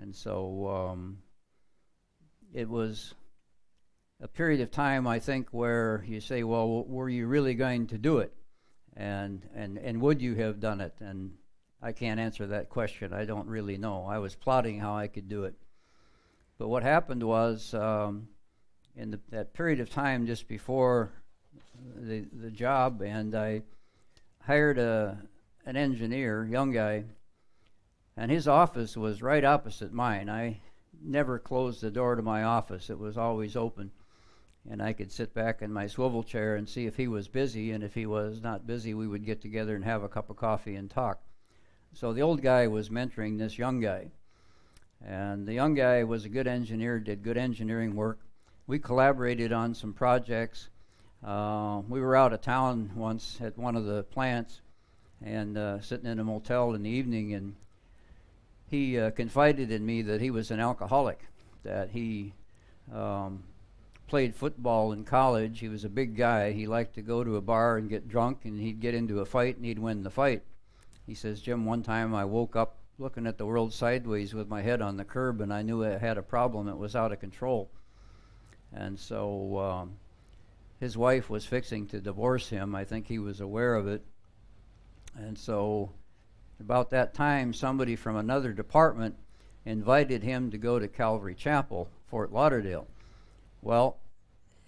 [0.00, 1.18] And so um,
[2.54, 3.14] it was
[4.22, 7.98] a period of time, I think, where you say, well, were you really going to
[7.98, 8.32] do it?
[8.96, 10.94] And, and, and would you have done it?
[11.00, 11.32] And
[11.82, 13.12] I can't answer that question.
[13.12, 14.06] I don't really know.
[14.06, 15.54] I was plotting how I could do it.
[16.58, 18.28] But what happened was um,
[18.96, 21.12] in the, that period of time just before
[21.96, 23.62] the the job, and I
[24.42, 25.18] hired a
[25.66, 27.04] an engineer, young guy,
[28.16, 30.28] and his office was right opposite mine.
[30.28, 30.60] I
[31.02, 33.90] never closed the door to my office; it was always open,
[34.70, 37.72] and I could sit back in my swivel chair and see if he was busy,
[37.72, 40.36] and if he was not busy, we would get together and have a cup of
[40.36, 41.20] coffee and talk.
[41.92, 44.12] So the old guy was mentoring this young guy.
[45.06, 48.20] And the young guy was a good engineer, did good engineering work,
[48.66, 50.70] we collaborated on some projects.
[51.22, 54.62] Uh, we were out of town once at one of the plants
[55.22, 57.56] and uh, sitting in a motel in the evening, and
[58.70, 61.20] he uh, confided in me that he was an alcoholic,
[61.62, 62.32] that he
[62.92, 63.42] um,
[64.06, 65.60] played football in college.
[65.60, 66.52] He was a big guy.
[66.52, 69.26] He liked to go to a bar and get drunk, and he'd get into a
[69.26, 70.42] fight and he'd win the fight.
[71.06, 74.62] He says, Jim, one time I woke up looking at the world sideways with my
[74.62, 76.68] head on the curb, and I knew I had a problem.
[76.68, 77.70] It was out of control.
[78.72, 79.92] And so um,
[80.80, 82.74] his wife was fixing to divorce him.
[82.74, 84.02] I think he was aware of it.
[85.16, 85.90] And so
[86.60, 89.16] about that time, somebody from another department
[89.64, 92.86] invited him to go to Calvary Chapel, Fort Lauderdale.
[93.62, 93.98] Well,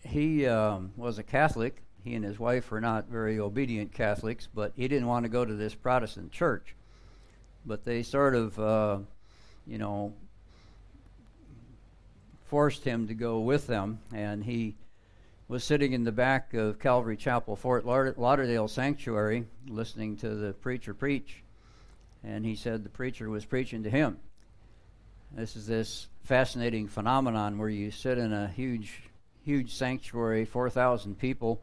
[0.03, 1.83] he um, was a Catholic.
[2.03, 5.45] He and his wife were not very obedient Catholics, but he didn't want to go
[5.45, 6.75] to this Protestant church.
[7.67, 8.99] But they sort of, uh,
[9.67, 10.13] you know,
[12.47, 14.77] forced him to go with them, and he
[15.49, 20.95] was sitting in the back of Calvary Chapel, Fort Lauderdale Sanctuary, listening to the preacher
[20.95, 21.43] preach.
[22.25, 24.19] And he said the preacher was preaching to him.
[25.33, 29.03] This is this fascinating phenomenon where you sit in a huge,
[29.45, 31.61] huge sanctuary, 4,000 people,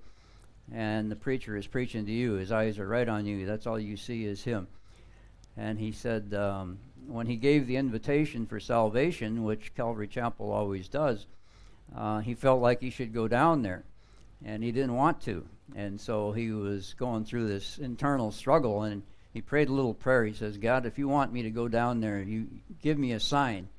[0.72, 2.34] and the preacher is preaching to you.
[2.34, 3.46] His eyes are right on you.
[3.46, 4.68] That's all you see is him.
[5.58, 10.88] And he said, um, when he gave the invitation for salvation, which Calvary Chapel always
[10.88, 11.26] does,
[11.96, 13.84] uh, he felt like he should go down there,
[14.44, 15.46] and he didn't want to,
[15.76, 20.26] and so he was going through this internal struggle, and he prayed a little prayer.
[20.26, 22.48] He says, "God, if you want me to go down there, you
[22.82, 23.70] give me a sign."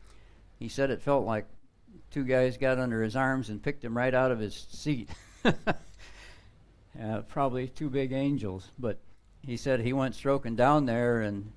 [0.58, 1.46] He said it felt like
[2.10, 5.08] two guys got under his arms and picked him right out of his seat.
[5.44, 8.98] uh, probably two big angels, but
[9.42, 11.52] he said he went stroking down there and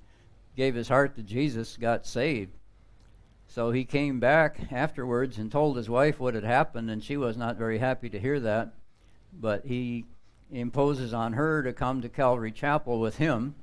[0.58, 2.50] gave his heart to Jesus, got saved.
[3.46, 7.36] So he came back afterwards and told his wife what had happened, and she was
[7.36, 8.72] not very happy to hear that.
[9.32, 10.04] But he
[10.50, 13.54] imposes on her to come to Calvary Chapel with him,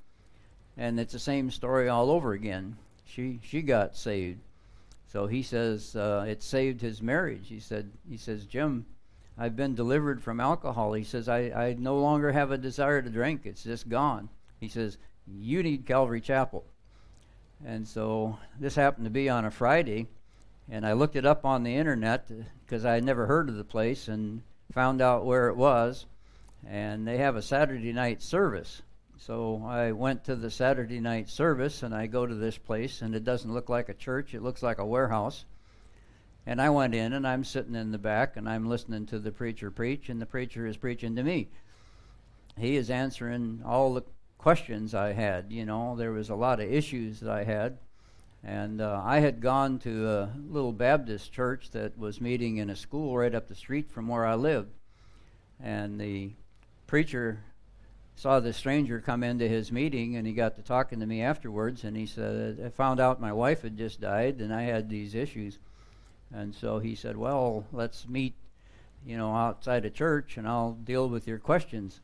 [0.77, 2.77] and it's the same story all over again.
[3.03, 4.39] She she got saved.
[5.05, 7.49] So he says uh, it saved his marriage.
[7.49, 8.85] He said he says Jim,
[9.37, 10.93] I've been delivered from alcohol.
[10.93, 13.41] He says I I no longer have a desire to drink.
[13.43, 14.29] It's just gone.
[14.61, 16.63] He says you need Calvary Chapel.
[17.65, 20.07] And so this happened to be on a Friday,
[20.69, 23.55] and I looked it up on the internet uh, because I had never heard of
[23.55, 26.05] the place and found out where it was.
[26.67, 28.83] And they have a Saturday night service.
[29.17, 33.15] So I went to the Saturday night service and I go to this place, and
[33.15, 35.45] it doesn't look like a church, it looks like a warehouse.
[36.45, 39.31] And I went in and I'm sitting in the back and I'm listening to the
[39.31, 41.49] preacher preach, and the preacher is preaching to me.
[42.59, 44.03] He is answering all the
[44.45, 45.51] questions I had.
[45.51, 47.79] You know, there was a lot of issues that I had.
[48.43, 52.75] And uh, I had gone to a little Baptist church that was meeting in a
[52.75, 54.69] school right up the street from where I lived.
[55.59, 56.33] And the
[56.85, 57.39] preacher
[58.15, 61.83] saw this stranger come into his meeting and he got to talking to me afterwards
[61.83, 65.15] and he said I found out my wife had just died and I had these
[65.15, 65.57] issues.
[66.31, 68.35] And so he said, "Well, let's meet,
[69.07, 71.99] you know, outside of church and I'll deal with your questions."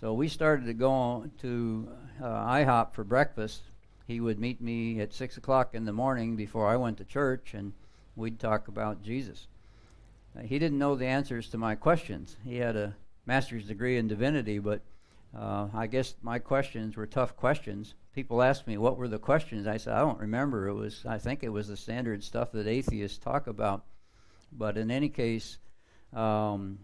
[0.00, 1.88] So we started to go to
[2.22, 3.62] uh, IHOP for breakfast.
[4.06, 7.52] He would meet me at six o'clock in the morning before I went to church,
[7.52, 7.72] and
[8.14, 9.48] we'd talk about Jesus.
[10.38, 12.36] Uh, he didn't know the answers to my questions.
[12.44, 12.94] He had a
[13.26, 14.82] master's degree in divinity, but
[15.36, 17.94] uh, I guess my questions were tough questions.
[18.14, 19.66] People asked me what were the questions.
[19.66, 20.68] I said I don't remember.
[20.68, 23.84] It was I think it was the standard stuff that atheists talk about.
[24.52, 25.58] But in any case,
[26.12, 26.78] um,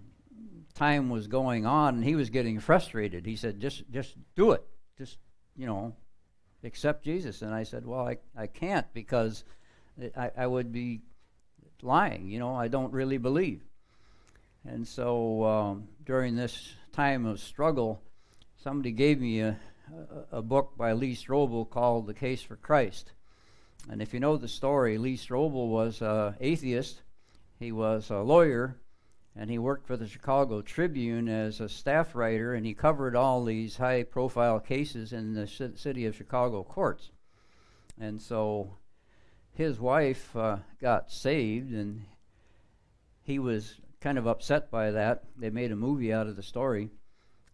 [0.74, 3.26] time was going on and he was getting frustrated.
[3.26, 4.62] He said, just just do it.
[4.98, 5.18] Just,
[5.56, 5.94] you know,
[6.62, 7.42] accept Jesus.
[7.42, 9.44] And I said, well, I, I can't because
[10.16, 11.02] I, I would be
[11.82, 12.28] lying.
[12.28, 13.62] You know, I don't really believe.
[14.66, 18.00] And so um, during this time of struggle,
[18.56, 19.58] somebody gave me a,
[20.32, 23.12] a, a book by Lee Strobel called The Case for Christ.
[23.90, 27.02] And if you know the story, Lee Strobel was an atheist.
[27.58, 28.76] He was a lawyer
[29.36, 33.44] and he worked for the Chicago Tribune as a staff writer, and he covered all
[33.44, 37.10] these high profile cases in the city of Chicago courts.
[37.98, 38.76] And so
[39.52, 42.04] his wife uh, got saved, and
[43.22, 45.24] he was kind of upset by that.
[45.36, 46.90] They made a movie out of the story,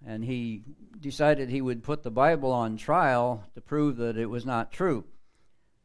[0.06, 0.64] and he
[0.98, 5.04] decided he would put the Bible on trial to prove that it was not true.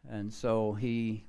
[0.09, 1.25] And so he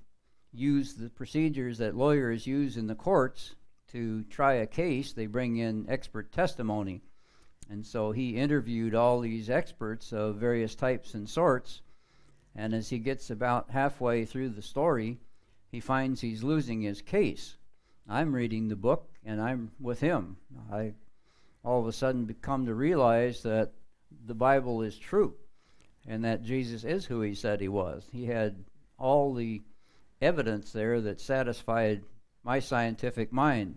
[0.53, 3.55] used the procedures that lawyers use in the courts
[3.89, 7.03] to try a case, they bring in expert testimony.
[7.69, 11.83] And so he interviewed all these experts of various types and sorts.
[12.55, 15.19] And as he gets about halfway through the story,
[15.71, 17.57] he finds he's losing his case.
[18.09, 20.37] I'm reading the book and I'm with him.
[20.73, 20.95] I
[21.65, 23.73] all of a sudden come to realize that
[24.25, 25.35] the Bible is true
[26.07, 28.07] and that Jesus is who he said he was.
[28.13, 28.65] He had
[28.99, 29.63] all the
[30.23, 32.03] evidence there that satisfied
[32.47, 33.75] my scientific mind.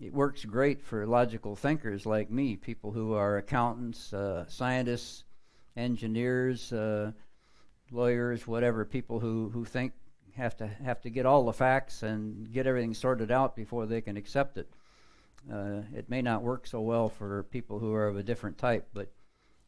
[0.00, 5.22] It works great for logical thinkers like me, people who are accountants, uh, scientists,
[5.76, 7.12] engineers, uh,
[7.92, 9.92] lawyers, whatever, people who, who think
[10.34, 14.00] have to have to get all the facts and get everything sorted out before they
[14.00, 14.68] can accept it.
[15.52, 18.88] Uh, it may not work so well for people who are of a different type,
[18.92, 19.12] but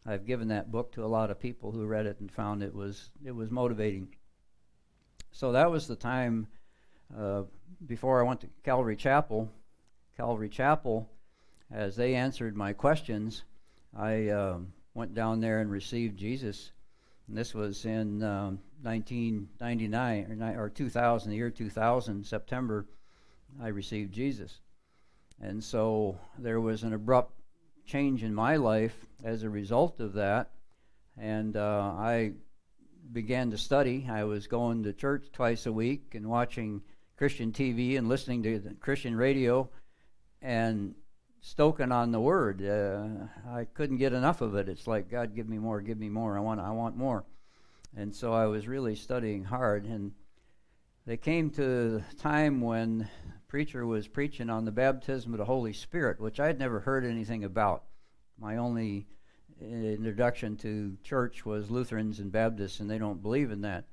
[0.04, 2.74] I've given that book to a lot of people who read it and found it
[2.74, 4.08] was it was motivating.
[5.30, 6.48] So that was the time
[7.18, 7.42] uh,
[7.86, 9.50] before I went to Calvary Chapel.
[10.16, 11.08] Calvary Chapel,
[11.70, 13.44] as they answered my questions,
[13.96, 16.72] I um, went down there and received Jesus.
[17.28, 22.86] And this was in um, 1999 or, ni- or 2000, the year 2000, September.
[23.60, 24.60] I received Jesus,
[25.40, 27.38] and so there was an abrupt
[27.84, 30.50] change in my life as a result of that.
[31.18, 32.32] And uh, I
[33.12, 34.06] began to study.
[34.10, 36.82] I was going to church twice a week and watching
[37.22, 39.70] Christian TV and listening to Christian radio
[40.40, 40.92] and
[41.40, 42.60] stoking on the Word.
[42.60, 44.68] Uh, I couldn't get enough of it.
[44.68, 46.36] It's like God, give me more, give me more.
[46.36, 47.24] I want, I want more.
[47.96, 49.84] And so I was really studying hard.
[49.84, 50.10] And
[51.06, 53.08] they came to the time when
[53.46, 57.04] preacher was preaching on the baptism of the Holy Spirit, which I had never heard
[57.04, 57.84] anything about.
[58.36, 59.06] My only
[59.60, 63.84] introduction to church was Lutherans and Baptists, and they don't believe in that.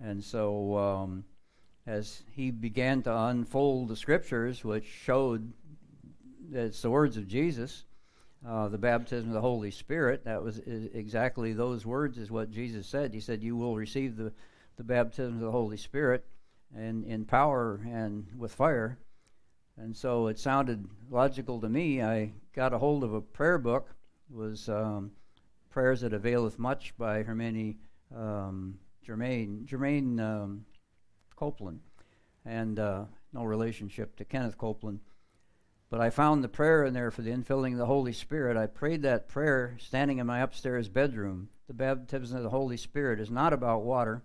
[0.00, 1.24] And so um,
[1.86, 5.52] as he began to unfold the scriptures, which showed
[6.50, 7.84] that it's the words of Jesus,
[8.46, 10.24] uh, the baptism of the Holy Spirit.
[10.24, 13.14] That was exactly those words, is what Jesus said.
[13.14, 14.32] He said, "You will receive the,
[14.76, 16.24] the baptism of the Holy Spirit,
[16.74, 18.98] and in power and with fire."
[19.76, 22.02] And so it sounded logical to me.
[22.02, 23.88] I got a hold of a prayer book.
[24.30, 25.10] It was um,
[25.70, 27.78] "Prayers That Availeth Much" by Hermione
[28.14, 30.64] um, Germaine Germaine um,
[31.36, 31.80] Copeland,
[32.44, 35.00] and uh, no relationship to Kenneth Copeland.
[35.90, 38.56] But I found the prayer in there for the infilling of the Holy Spirit.
[38.56, 41.50] I prayed that prayer standing in my upstairs bedroom.
[41.68, 44.22] The baptism of the Holy Spirit is not about water,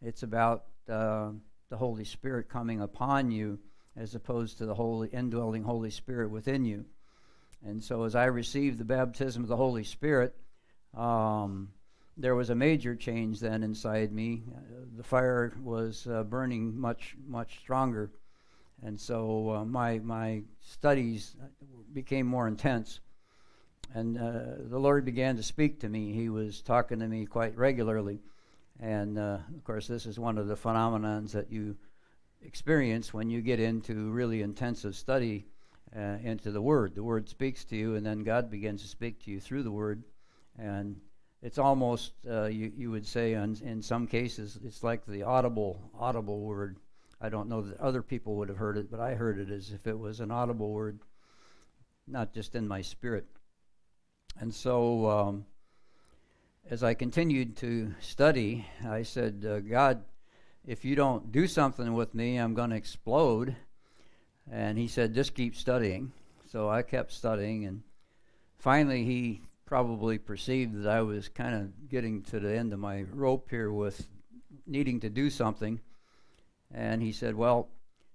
[0.00, 1.30] it's about uh,
[1.68, 3.58] the Holy Spirit coming upon you
[3.96, 6.84] as opposed to the holy indwelling Holy Spirit within you.
[7.64, 10.34] And so as I received the baptism of the Holy Spirit,
[10.94, 11.70] um,
[12.16, 14.42] there was a major change then inside me.
[14.54, 14.60] Uh,
[14.96, 18.10] the fire was uh, burning much, much stronger.
[18.82, 21.36] And so uh, my my studies
[21.92, 23.00] became more intense.
[23.94, 26.12] And uh, the lord began to speak to me.
[26.12, 28.20] He was talking to me quite regularly.
[28.80, 31.76] And uh, of course this is one of the phenomenons that you
[32.42, 35.46] experience when you get into really intensive study
[35.96, 36.94] uh, into the word.
[36.94, 39.70] The word speaks to you and then god begins to speak to you through the
[39.70, 40.02] word.
[40.58, 40.96] And
[41.46, 45.80] it's almost uh, you, you would say in, in some cases it's like the audible
[45.98, 46.76] audible word
[47.20, 49.70] I don't know that other people would have heard it, but I heard it as
[49.70, 51.00] if it was an audible word,
[52.06, 53.24] not just in my spirit.
[54.38, 55.46] And so, um,
[56.68, 60.04] as I continued to study, I said, uh, God,
[60.66, 63.56] if you don't do something with me, I'm going to explode.
[64.50, 66.12] And he said, just keep studying.
[66.50, 67.82] So I kept studying, and
[68.58, 73.02] finally, he probably perceived that I was kind of getting to the end of my
[73.12, 74.06] rope here with
[74.66, 75.80] needing to do something.
[76.72, 77.68] And he said, Well,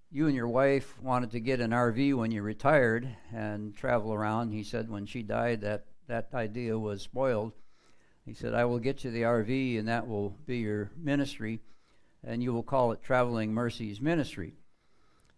[0.09, 4.51] you and your wife wanted to get an RV when you retired and travel around.
[4.51, 7.51] He said, When she died, that, that idea was spoiled.
[8.25, 11.59] He said, I will get you the RV, and that will be your ministry,
[12.23, 14.53] and you will call it Traveling Mercies Ministry.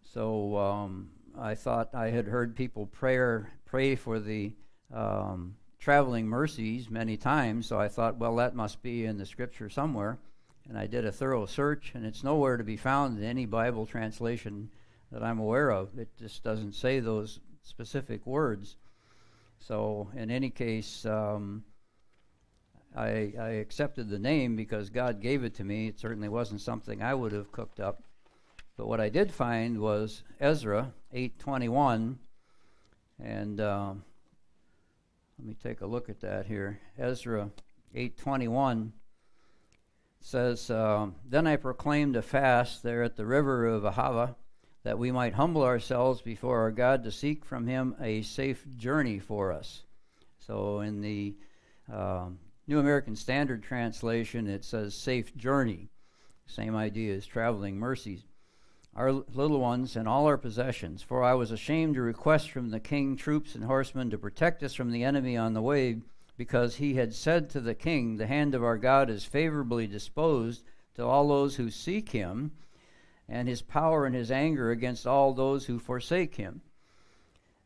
[0.02, 4.52] So um, I thought I had heard people prayer, pray for the
[4.92, 9.68] um, traveling mercies many times, so I thought, well, that must be in the scripture
[9.68, 10.18] somewhere
[10.68, 13.86] and I did a thorough search, and it's nowhere to be found in any Bible
[13.86, 14.70] translation
[15.12, 15.98] that I'm aware of.
[15.98, 18.76] It just doesn't say those specific words.
[19.58, 21.64] So, in any case, um,
[22.96, 25.88] I, I accepted the name because God gave it to me.
[25.88, 28.02] It certainly wasn't something I would have cooked up.
[28.76, 32.16] But what I did find was Ezra 8:21,
[33.22, 34.04] and um,
[35.38, 36.80] let me take a look at that here.
[36.98, 37.50] Ezra
[37.94, 38.92] 8:21
[40.20, 44.36] says, um, Then I proclaimed a fast there at the river of Ahava,
[44.82, 49.18] that we might humble ourselves before our God to seek from him a safe journey
[49.18, 49.82] for us.
[50.38, 51.36] So in the
[51.92, 55.90] um, New American Standard Translation, it says safe journey.
[56.46, 58.24] Same idea as traveling mercies.
[58.96, 62.78] Our little ones and all our possessions, for I was ashamed to request from the
[62.78, 66.00] king troops and horsemen to protect us from the enemy on the way
[66.36, 70.64] because he had said to the king, The hand of our God is favorably disposed
[70.94, 72.52] to all those who seek him,
[73.28, 76.60] and his power and his anger against all those who forsake him.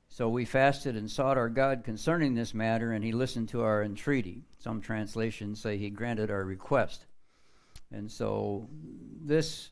[0.09, 3.83] So we fasted and sought our God concerning this matter, and he listened to our
[3.83, 4.45] entreaty.
[4.59, 7.05] Some translations say he granted our request.
[7.93, 8.69] And so
[9.21, 9.71] this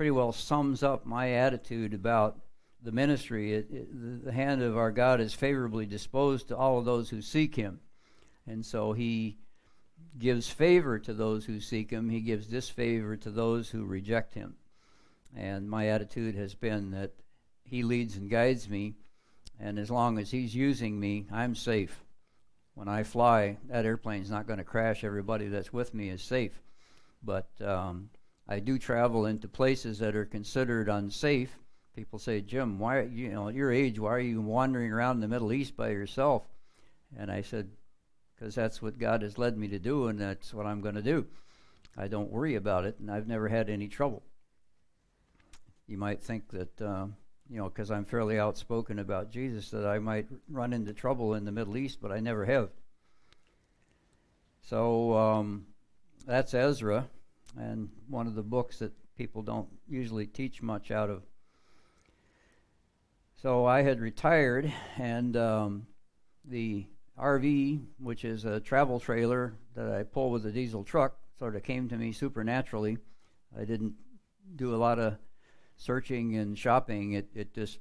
[0.00, 2.40] pretty well sums up my attitude about
[2.82, 3.52] the ministry.
[3.52, 7.20] It, it, the hand of our God is favorably disposed to all of those who
[7.20, 7.80] seek him.
[8.46, 9.36] And so he
[10.18, 14.54] gives favor to those who seek him, he gives disfavor to those who reject him.
[15.36, 17.12] And my attitude has been that
[17.62, 18.94] he leads and guides me,
[19.60, 22.02] and as long as he's using me, I'm safe.
[22.72, 25.04] When I fly, that airplane's not going to crash.
[25.04, 26.58] Everybody that's with me is safe.
[27.22, 28.08] But um,
[28.50, 31.56] I do travel into places that are considered unsafe.
[31.94, 35.28] People say, Jim, why, you know, at your age, why are you wandering around the
[35.28, 36.42] Middle East by yourself?
[37.16, 37.70] And I said,
[38.34, 41.02] because that's what God has led me to do, and that's what I'm going to
[41.02, 41.26] do.
[41.96, 44.24] I don't worry about it, and I've never had any trouble.
[45.86, 47.06] You might think that, uh,
[47.48, 51.44] you know, because I'm fairly outspoken about Jesus, that I might run into trouble in
[51.44, 52.70] the Middle East, but I never have.
[54.62, 55.66] So um,
[56.26, 57.08] that's Ezra,
[57.58, 61.22] and one of the books that people don't usually teach much out of.
[63.36, 65.86] So I had retired, and um,
[66.44, 66.86] the
[67.18, 71.62] RV, which is a travel trailer that I pull with a diesel truck, sort of
[71.62, 72.98] came to me supernaturally.
[73.58, 73.94] I didn't
[74.56, 75.16] do a lot of
[75.76, 77.78] searching and shopping, it, it just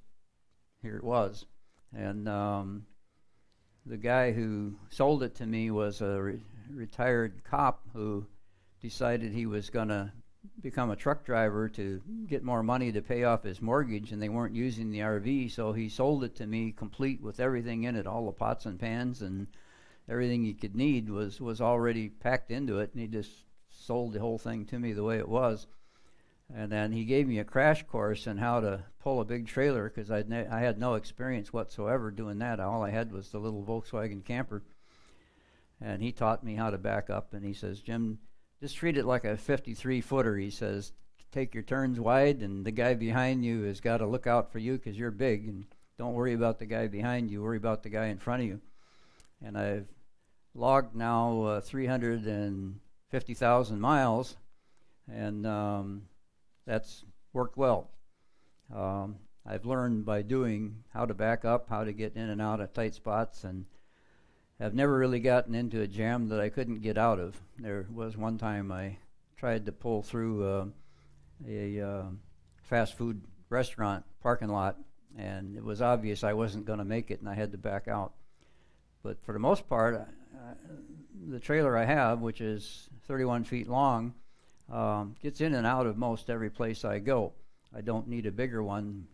[0.82, 1.45] here it was,
[1.93, 2.86] and um,
[3.86, 8.26] the guy who sold it to me was a re- retired cop who
[8.82, 10.11] decided he was going to
[10.61, 14.30] become a truck driver to get more money to pay off his mortgage, and they
[14.30, 18.07] weren't using the RV, so he sold it to me complete with everything in it,
[18.07, 19.47] all the pots and pans and
[20.07, 23.32] everything he could need was was already packed into it, and he just
[23.69, 25.67] sold the whole thing to me the way it was.
[26.53, 29.88] And then he gave me a crash course on how to pull a big trailer
[29.88, 32.59] because I ne- I had no experience whatsoever doing that.
[32.59, 34.63] All I had was the little Volkswagen camper.
[35.80, 37.34] And he taught me how to back up.
[37.34, 38.17] And he says, Jim,
[38.62, 40.36] just treat it like a 53 footer.
[40.38, 40.91] He says,
[41.32, 44.60] take your turns wide, and the guy behind you has got to look out for
[44.60, 45.47] you because you're big.
[45.47, 45.66] And
[45.97, 48.60] don't worry about the guy behind you, worry about the guy in front of you.
[49.43, 49.88] And I've
[50.53, 54.36] logged now uh, 350,000 miles,
[55.12, 56.03] and um,
[56.66, 57.89] that's worked well.
[58.74, 62.60] Um, I've learned by doing how to back up, how to get in and out
[62.60, 63.66] of tight spots, and
[64.60, 67.39] have never really gotten into a jam that I couldn't get out of.
[67.57, 68.97] There was one time I
[69.38, 70.66] tried to pull through uh,
[71.47, 72.03] a uh,
[72.64, 74.78] fast food restaurant parking lot,
[75.18, 77.88] and it was obvious I wasn't going to make it, and I had to back
[77.88, 78.14] out.
[79.01, 80.53] But for the most part, uh,
[81.30, 84.14] the trailer I have, which is 31 feet long,
[84.70, 87.32] um, gets in and out of most every place I go.
[87.76, 89.07] I don't need a bigger one.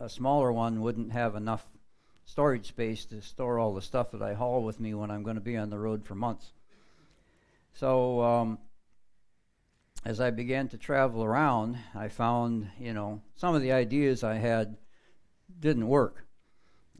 [0.00, 1.64] A smaller one wouldn't have enough
[2.24, 5.36] storage space to store all the stuff that I haul with me when I'm going
[5.36, 6.52] to be on the road for months.
[7.74, 8.58] So, um,
[10.04, 14.34] as I began to travel around, I found, you know, some of the ideas I
[14.34, 14.76] had
[15.60, 16.26] didn't work.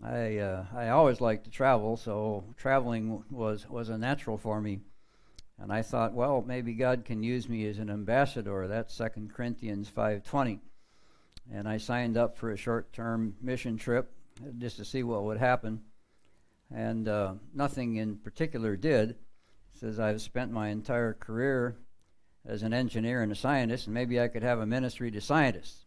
[0.03, 4.81] I uh, I always liked to travel, so traveling was was a natural for me.
[5.59, 8.67] And I thought, well, maybe God can use me as an ambassador.
[8.67, 10.61] That's Second Corinthians 5:20.
[11.53, 14.13] And I signed up for a short-term mission trip
[14.59, 15.83] just to see what would happen.
[16.75, 19.17] And uh, nothing in particular did.
[19.75, 21.77] Says I've spent my entire career
[22.47, 25.85] as an engineer and a scientist, and maybe I could have a ministry to scientists.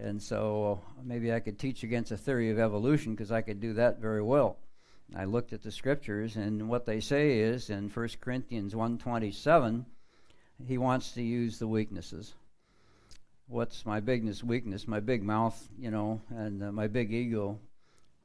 [0.00, 3.74] And so maybe I could teach against a theory of evolution because I could do
[3.74, 4.58] that very well.
[5.16, 9.84] I looked at the scriptures, and what they say is in 1 Corinthians 1.27,
[10.66, 12.34] he wants to use the weaknesses.
[13.46, 14.86] What's my biggest weakness?
[14.86, 17.58] My big mouth, you know, and uh, my big ego.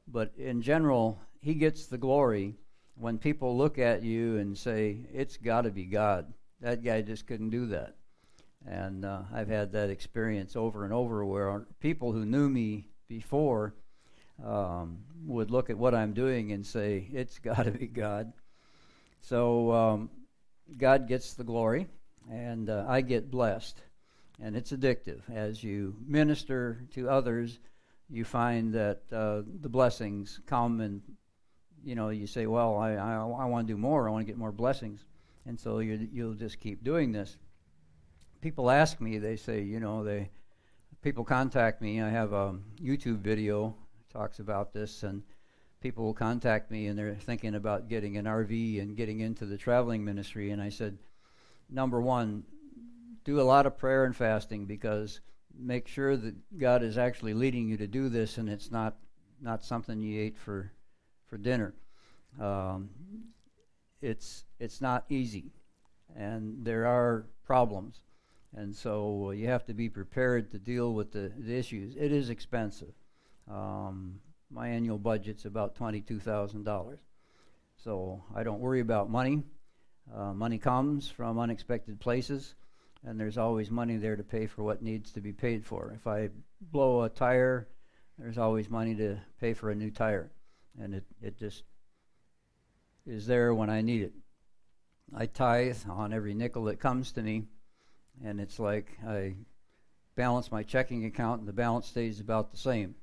[0.06, 2.56] But in general, he gets the glory
[2.96, 6.32] when people look at you and say, it's got to be God.
[6.60, 7.96] That guy just couldn't do that.
[8.66, 13.74] And uh, I've had that experience over and over where people who knew me before
[14.44, 18.32] um, would look at what I'm doing and say, it's got to be God.
[19.20, 20.10] So um,
[20.78, 21.86] God gets the glory,
[22.30, 23.80] and uh, I get blessed.
[24.42, 25.20] And it's addictive.
[25.32, 27.60] As you minister to others,
[28.10, 31.02] you find that uh, the blessings come, and
[31.82, 34.08] you know you say, "Well, I, I, I want to do more.
[34.08, 35.04] I want to get more blessings,"
[35.46, 37.36] and so you, you'll just keep doing this.
[38.40, 39.18] People ask me.
[39.18, 40.30] They say, you know, they
[41.02, 42.00] people contact me.
[42.00, 43.74] I have a YouTube video
[44.12, 45.22] talks about this, and
[45.80, 49.58] people will contact me, and they're thinking about getting an RV and getting into the
[49.58, 50.50] traveling ministry.
[50.50, 50.96] And I said,
[51.68, 52.44] number one,
[53.24, 55.20] do a lot of prayer and fasting because
[55.58, 58.96] make sure that God is actually leading you to do this, and it's not
[59.40, 60.72] not something you ate for
[61.26, 61.74] for dinner.
[62.40, 62.90] Um,
[64.00, 65.52] it's it's not easy,
[66.16, 68.00] and there are problems,
[68.56, 71.96] and so you have to be prepared to deal with the, the issues.
[71.96, 72.94] It is expensive.
[73.50, 77.00] Um, my annual budget's about twenty-two thousand dollars,
[77.76, 79.42] so I don't worry about money.
[80.14, 82.54] Uh, money comes from unexpected places
[83.06, 85.92] and there's always money there to pay for what needs to be paid for.
[85.94, 86.30] If I
[86.60, 87.68] blow a tire,
[88.18, 90.30] there's always money to pay for a new tire,
[90.80, 91.64] and it, it just
[93.06, 94.12] is there when I need it.
[95.14, 97.44] I tithe on every nickel that comes to me,
[98.24, 99.34] and it's like I
[100.14, 102.94] balance my checking account, and the balance stays about the same.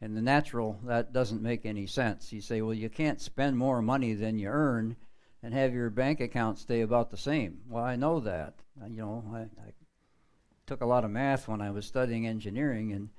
[0.00, 2.32] In the natural, that doesn't make any sense.
[2.32, 4.96] You say, well, you can't spend more money than you earn
[5.42, 7.58] and have your bank account stay about the same.
[7.68, 8.54] Well, I know that.
[8.88, 9.72] You know, I, I
[10.66, 13.10] took a lot of math when I was studying engineering, and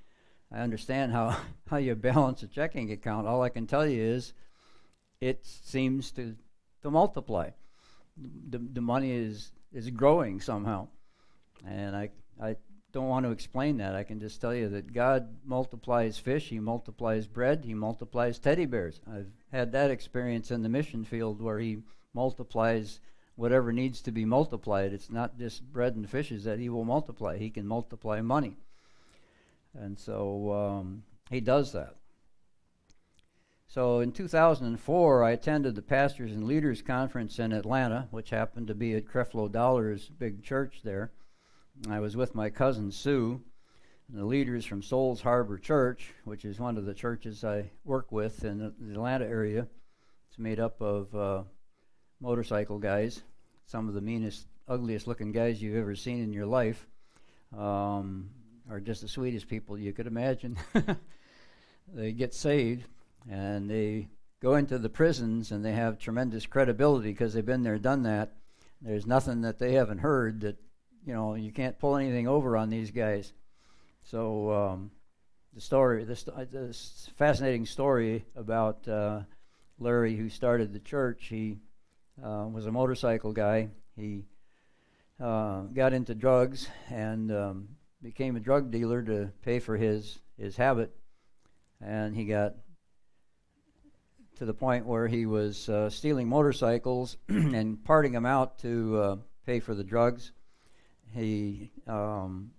[0.51, 3.27] I understand how, how you balance a checking account.
[3.27, 4.33] All I can tell you is
[5.19, 6.35] it seems to,
[6.81, 7.49] to multiply.
[8.49, 10.87] The, the money is, is growing somehow.
[11.65, 12.09] And I,
[12.41, 12.55] I
[12.91, 13.95] don't want to explain that.
[13.95, 18.65] I can just tell you that God multiplies fish, He multiplies bread, He multiplies teddy
[18.65, 19.01] bears.
[19.11, 21.79] I've had that experience in the mission field where He
[22.13, 22.99] multiplies
[23.35, 24.93] whatever needs to be multiplied.
[24.93, 28.57] It's not just bread and fishes that He will multiply, He can multiply money.
[29.73, 31.95] And so um, he does that.
[33.67, 38.75] So in 2004, I attended the Pastors and Leaders Conference in Atlanta, which happened to
[38.75, 41.11] be at Creflo Dollar's big church there.
[41.89, 43.41] I was with my cousin Sue,
[44.07, 48.11] and the leaders from Souls Harbor Church, which is one of the churches I work
[48.11, 49.67] with in the Atlanta area.
[50.29, 51.43] It's made up of uh,
[52.23, 53.21] motorcycle guys,
[53.65, 56.87] some of the meanest, ugliest looking guys you've ever seen in your life,
[57.55, 58.29] um,
[58.69, 60.57] are just the sweetest people you could imagine.
[61.93, 62.85] they get saved
[63.29, 64.07] and they
[64.41, 68.31] go into the prisons and they have tremendous credibility because they've been there, done that.
[68.81, 70.55] There's nothing that they haven't heard that,
[71.05, 73.33] you know, you can't pull anything over on these guys.
[74.03, 74.91] So um,
[75.53, 79.23] the story, this, uh, this fascinating story about uh,
[79.77, 81.27] Larry, who started the church.
[81.27, 81.57] He
[82.21, 83.69] uh, was a motorcycle guy.
[83.95, 84.25] He
[85.19, 87.69] uh, got into drugs and um,
[88.01, 90.91] became a drug dealer to pay for his his habit,
[91.81, 92.55] and he got
[94.35, 99.15] to the point where he was uh, stealing motorcycles and parting them out to uh,
[99.45, 100.31] pay for the drugs.
[101.11, 102.51] He um,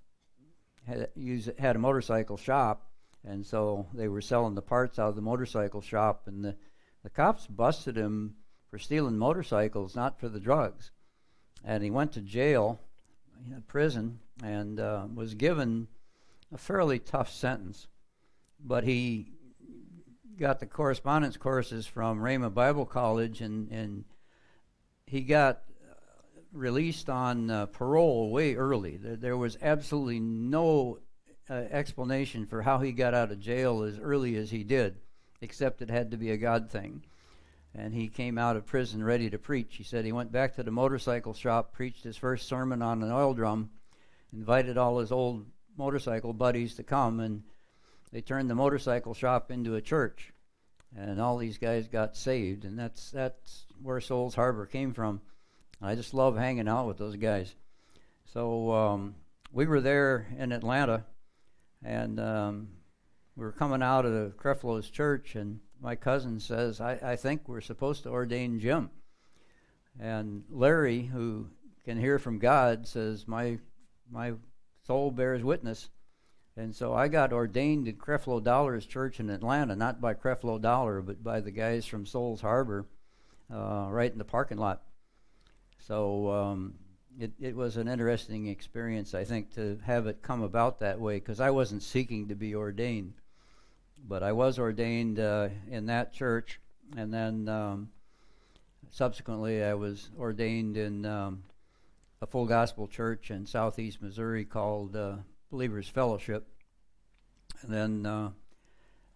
[0.87, 2.89] had used, had a motorcycle shop,
[3.25, 6.57] and so they were selling the parts out of the motorcycle shop, and the
[7.03, 8.35] the cops busted him
[8.75, 10.91] for stealing motorcycles, not for the drugs.
[11.65, 12.81] And he went to jail,
[13.69, 15.87] prison, and uh, was given
[16.53, 17.87] a fairly tough sentence.
[18.59, 19.29] But he
[20.41, 24.07] got the correspondence courses from Rhema Bible College, and, and
[25.07, 25.95] he got uh,
[26.53, 28.97] released on uh, parole way early.
[28.97, 30.99] There, there was absolutely no
[31.49, 34.97] uh, explanation for how he got out of jail as early as he did
[35.41, 37.05] except it had to be a God thing.
[37.75, 39.75] And he came out of prison ready to preach.
[39.77, 43.11] He said he went back to the motorcycle shop, preached his first sermon on an
[43.11, 43.71] oil drum,
[44.33, 45.45] invited all his old
[45.77, 47.43] motorcycle buddies to come, and
[48.13, 50.33] they turned the motorcycle shop into a church.
[50.97, 55.21] And all these guys got saved, and that's that's where Souls Harbor came from.
[55.83, 57.53] I just love hanging out with those guys.
[58.33, 59.17] So um,
[59.53, 61.05] we were there in Atlanta,
[61.85, 62.69] and um,
[63.35, 67.61] we were coming out of Creflo's church, and my cousin says, I, I think we're
[67.61, 68.91] supposed to ordain Jim.
[70.01, 71.49] And Larry, who
[71.85, 73.59] can hear from God, says, My
[74.11, 74.35] my
[74.87, 75.91] soul bears witness.
[76.57, 81.03] And so I got ordained at Creflo Dollar's church in Atlanta, not by Creflo Dollar,
[81.03, 82.87] but by the guys from Souls Harbor,
[83.53, 84.83] uh, right in the parking lot.
[85.81, 86.75] So um,
[87.19, 91.17] it, it was an interesting experience, I think, to have it come about that way,
[91.17, 93.15] because I wasn't seeking to be ordained
[94.07, 96.61] but I was ordained uh, in that church,
[96.97, 97.91] and then um,
[98.91, 101.45] subsequently I was ordained in um,
[102.21, 105.17] a full gospel church in southeast Missouri called uh,
[105.51, 106.47] Believers Fellowship.
[107.63, 108.31] And then uh,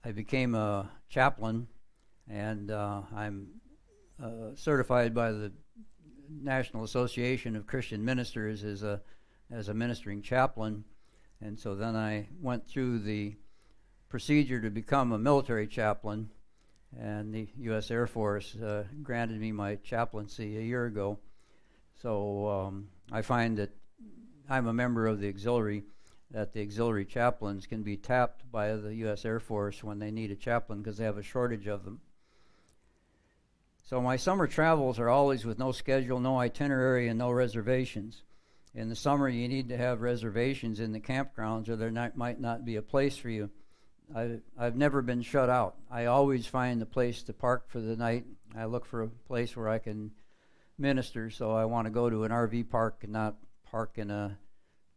[0.05, 1.68] I became a chaplain,
[2.28, 3.49] and uh, I'm
[4.22, 5.53] uh, certified by the
[6.30, 9.01] National Association of Christian Ministers as a
[9.51, 10.84] as a ministering chaplain.
[11.41, 13.36] And so then I went through the
[14.09, 16.31] procedure to become a military chaplain,
[16.99, 17.91] and the U.S.
[17.91, 21.19] Air Force uh, granted me my chaplaincy a year ago.
[22.01, 23.71] So um, I find that
[24.49, 25.85] I'm a member of the auxiliary,
[26.31, 29.25] that the auxiliary chaplains can be tapped by the U.S.
[29.25, 32.01] Air Force when they need a chaplain because they have a shortage of them.
[33.85, 38.23] So my summer travels are always with no schedule, no itinerary, and no reservations.
[38.75, 42.39] In the summer, you need to have reservations in the campgrounds, or there not, might
[42.39, 43.51] not be a place for you.
[44.15, 45.77] I, I've never been shut out.
[45.91, 48.25] I always find a place to park for the night.
[48.57, 50.13] I look for a place where I can
[50.79, 53.37] minister, so I want to go to an RV park and not
[53.71, 54.39] park in a,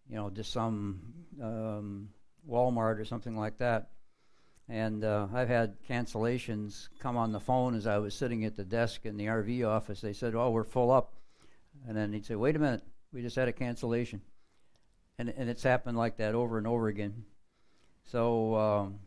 [0.09, 1.01] you know, just some
[1.41, 2.09] um,
[2.49, 3.89] Walmart or something like that.
[4.69, 8.63] And uh, I've had cancellations come on the phone as I was sitting at the
[8.63, 9.99] desk in the RV office.
[9.99, 11.15] They said, "Oh, we're full up,"
[11.85, 14.21] and then he'd say, "Wait a minute, we just had a cancellation,"
[15.17, 17.25] and and it's happened like that over and over again.
[18.05, 18.99] So, um,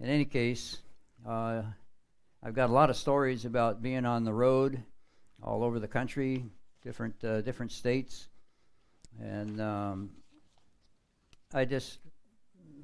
[0.00, 0.78] in any case,
[1.26, 1.62] uh,
[2.42, 4.82] I've got a lot of stories about being on the road
[5.42, 6.44] all over the country,
[6.82, 8.28] different uh, different states,
[9.20, 10.10] and um,
[11.52, 11.98] I just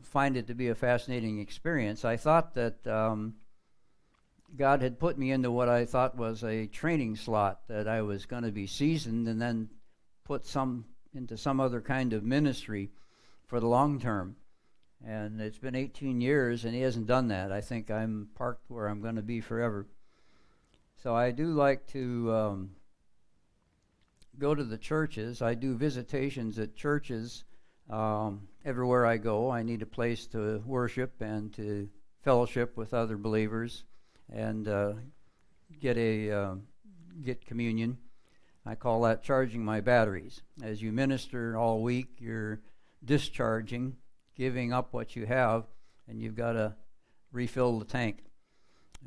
[0.03, 2.05] find it to be a fascinating experience.
[2.05, 3.35] I thought that um,
[4.57, 8.27] God had put me into what I thought was a training slot that I was
[8.27, 9.69] going to be seasoned and then
[10.25, 12.91] put some into some other kind of ministry
[13.47, 14.37] for the long term.
[15.05, 17.53] And it's been 18 years, and he hasn't done that.
[17.53, 19.87] I think I'm parked where I'm going to be forever.
[21.03, 22.71] So I do like to um,
[24.39, 25.43] go to the churches.
[25.43, 27.45] I do visitations at churches
[27.89, 31.89] Um, everywhere I go, I need a place to worship and to
[32.23, 33.85] fellowship with other believers
[34.29, 34.95] and uh,
[35.81, 36.55] get a uh,
[37.23, 37.99] get communion.
[38.65, 40.43] I call that charging my batteries.
[40.63, 42.61] As you minister all week, you're
[43.05, 43.97] discharging,
[44.37, 45.65] giving up what you have,
[46.09, 46.75] and you've got to
[47.33, 48.25] refill the tank.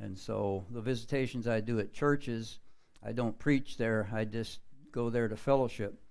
[0.01, 2.59] And so the visitations I do at churches,
[3.03, 4.59] I don't preach there, I just
[4.91, 6.01] go there to fellowship.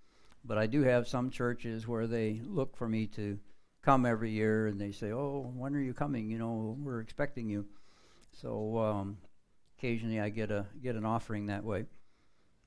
[0.45, 3.39] But I do have some churches where they look for me to
[3.83, 6.31] come every year and they say, Oh, when are you coming?
[6.31, 7.67] You know, we're expecting you.
[8.33, 9.19] So um,
[9.79, 11.87] occasionally I get a get an offering that way.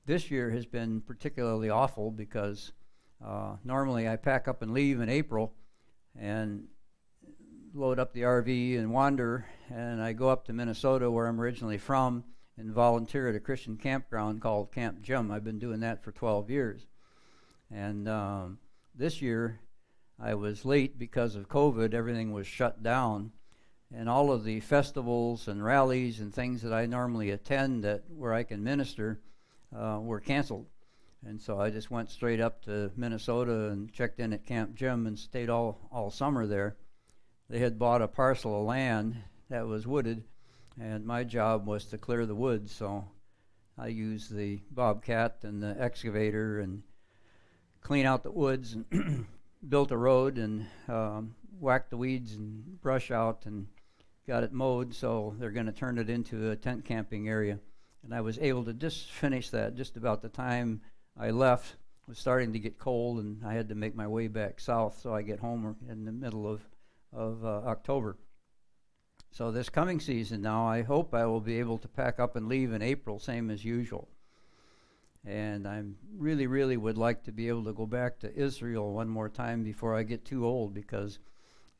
[0.04, 2.72] This year has been particularly awful because
[3.24, 5.54] uh, normally I pack up and leave in April
[6.18, 6.64] and
[7.74, 11.78] load up the RV and wander, and I go up to Minnesota where I'm originally
[11.78, 12.24] from
[12.56, 15.30] and volunteer at a Christian campground called Camp Jim.
[15.30, 16.86] I've been doing that for 12 years.
[17.70, 18.58] And um,
[18.94, 19.60] this year
[20.20, 23.32] I was late because of COVID, everything was shut down
[23.94, 28.32] and all of the festivals and rallies and things that I normally attend that where
[28.32, 29.20] I can minister
[29.76, 30.66] uh, were canceled.
[31.24, 35.06] And so I just went straight up to Minnesota and checked in at Camp Jim
[35.06, 36.76] and stayed all, all summer there.
[37.48, 39.16] They had bought a parcel of land
[39.48, 40.24] that was wooded,
[40.80, 42.74] and my job was to clear the woods.
[42.74, 43.04] So
[43.78, 46.82] I used the bobcat and the excavator and
[47.82, 49.26] clean out the woods and
[49.68, 53.66] built a road and um, whacked the weeds and brush out and
[54.26, 54.94] got it mowed.
[54.94, 57.60] So they're going to turn it into a tent camping area.
[58.02, 60.80] And I was able to just finish that just about the time
[61.18, 61.72] I left.
[61.72, 64.98] It was starting to get cold, and I had to make my way back south.
[65.00, 66.60] So I get home in the middle of
[67.12, 68.16] of uh, October.
[69.30, 72.48] So this coming season now, I hope I will be able to pack up and
[72.48, 74.08] leave in April, same as usual.
[75.24, 75.82] And I
[76.16, 79.62] really, really would like to be able to go back to Israel one more time
[79.62, 81.18] before I get too old, because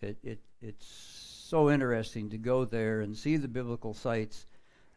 [0.01, 4.47] it, it it's so interesting to go there and see the biblical sites,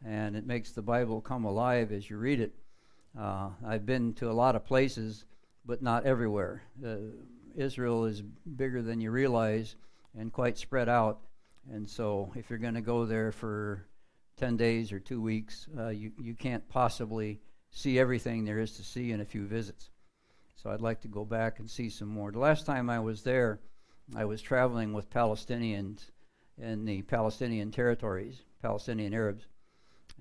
[0.06, 2.54] and it makes the Bible come alive as you read it.
[3.18, 5.26] Uh, I've been to a lot of places,
[5.66, 6.64] but not everywhere.
[6.86, 6.98] Uh,
[7.56, 9.76] Israel is bigger than you realize
[10.18, 11.20] and quite spread out.
[11.72, 13.88] And so, if you're going to go there for
[14.38, 17.40] 10 days or two weeks, uh, you, you can't possibly
[17.72, 19.90] see everything there is to see in a few visits.
[20.56, 22.32] So, I'd like to go back and see some more.
[22.32, 23.62] The last time I was there,
[24.16, 26.12] I was traveling with Palestinians
[26.62, 29.48] in the Palestinian territories, Palestinian Arabs.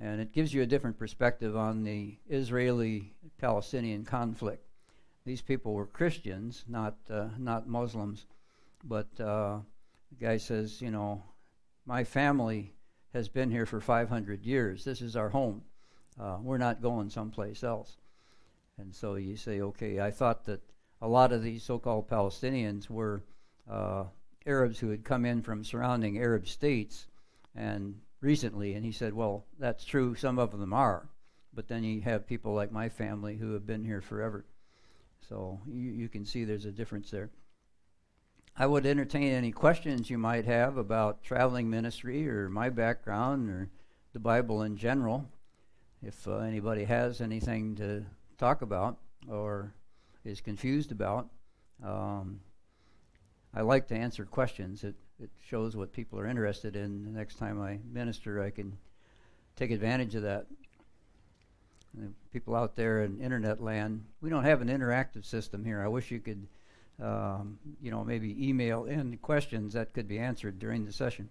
[0.00, 4.66] And it gives you a different perspective on the Israeli Palestinian conflict.
[5.24, 8.26] These people were Christians, not, uh, not Muslims,
[8.82, 9.58] but uh,
[10.10, 11.22] the guy says, you know,
[11.86, 12.74] my family
[13.12, 14.84] has been here for 500 years.
[14.84, 15.62] This is our home.
[16.20, 17.96] Uh, we're not going someplace else.
[18.78, 20.60] And so you say, okay, I thought that
[21.00, 23.22] a lot of these so called Palestinians were
[23.70, 24.04] uh,
[24.46, 27.06] Arabs who had come in from surrounding Arab states
[27.54, 28.74] and recently.
[28.74, 30.14] And he said, well, that's true.
[30.14, 31.08] Some of them are.
[31.52, 34.44] But then you have people like my family who have been here forever.
[35.28, 37.30] So you, you can see there's a difference there.
[38.56, 43.68] I would entertain any questions you might have about traveling ministry or my background or
[44.12, 45.28] the Bible in general.
[46.02, 48.04] If uh, anybody has anything to
[48.38, 48.98] talk about
[49.28, 49.74] or
[50.24, 51.28] is confused about,
[51.82, 52.40] um,
[53.56, 54.84] I like to answer questions.
[54.84, 57.04] It, it shows what people are interested in.
[57.04, 58.76] The next time I minister, I can
[59.56, 60.46] take advantage of that.
[62.32, 65.80] People out there in internet land, we don't have an interactive system here.
[65.80, 66.48] I wish you could
[67.02, 71.28] um, you know, maybe email in questions that could be answered during the session.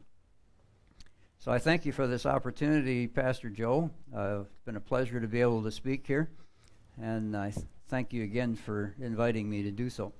[1.39, 3.89] So I thank you for this opportunity, Pastor Joe.
[4.15, 6.29] Uh, it's been a pleasure to be able to speak here,
[7.01, 10.13] and I th- thank you again for inviting me to do so.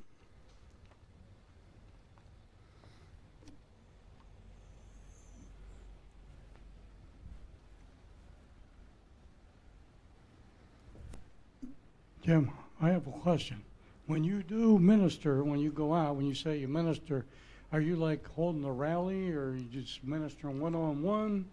[12.24, 12.50] Jim,
[12.82, 13.62] I have a question.
[14.08, 17.26] When you do minister, when you go out, when you say you minister,
[17.74, 21.46] are you like holding a rally or you just ministering one on one?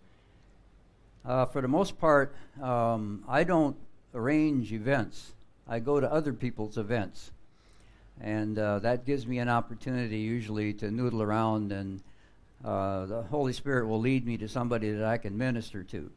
[1.24, 3.76] Uh, for the most part, um, I don't
[4.14, 5.32] arrange events.
[5.66, 7.32] I go to other people's events.
[8.20, 12.01] And uh, that gives me an opportunity usually to noodle around, and
[12.64, 16.12] uh, the Holy Spirit will lead me to somebody that I can minister to.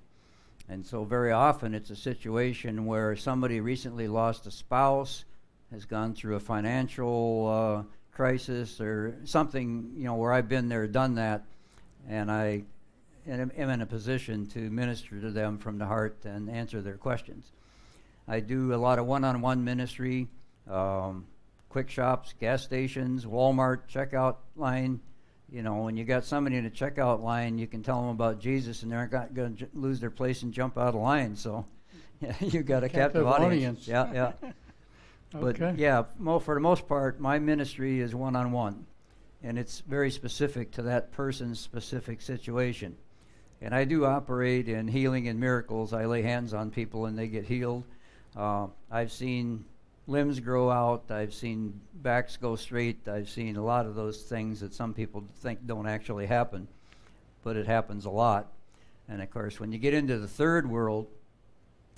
[0.70, 5.26] And so, very often, it's a situation where somebody recently lost a spouse,
[5.72, 10.88] has gone through a financial uh, crisis, or something, you know, where I've been there,
[10.88, 11.44] done that,
[12.08, 12.64] and I
[13.28, 17.52] am in a position to minister to them from the heart and answer their questions.
[18.28, 20.28] I do a lot of one-on-one ministry.
[20.70, 21.26] Um,
[21.70, 25.02] quick shops, gas stations, Walmart checkout line.
[25.54, 28.40] You know, when you got somebody in a checkout line, you can tell them about
[28.40, 31.36] Jesus, and they're not going to lose their place and jump out of line.
[31.36, 31.64] So,
[32.22, 33.88] yeah, you got a captive, Captive audience.
[33.88, 33.88] audience.
[33.88, 34.52] Yeah, yeah.
[35.36, 38.86] But yeah, mo- for the most part, my ministry is one on one,
[39.42, 42.96] and it's very specific to that person's specific situation.
[43.60, 45.92] And I do operate in healing and miracles.
[45.92, 47.84] I lay hands on people and they get healed.
[48.36, 49.66] Uh, I've seen
[50.08, 51.10] limbs grow out.
[51.10, 53.08] I've seen backs go straight.
[53.08, 56.68] I've seen a lot of those things that some people think don't actually happen,
[57.44, 58.52] but it happens a lot.
[59.08, 61.08] And of course, when you get into the third world,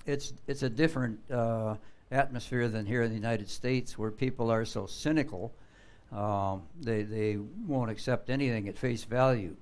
[0.06, 1.76] it's it's a different uh,
[2.11, 5.53] atmosphere than here in the United States, where people are so cynical.
[6.11, 7.38] Um, they they
[7.68, 9.56] won't accept anything at face value.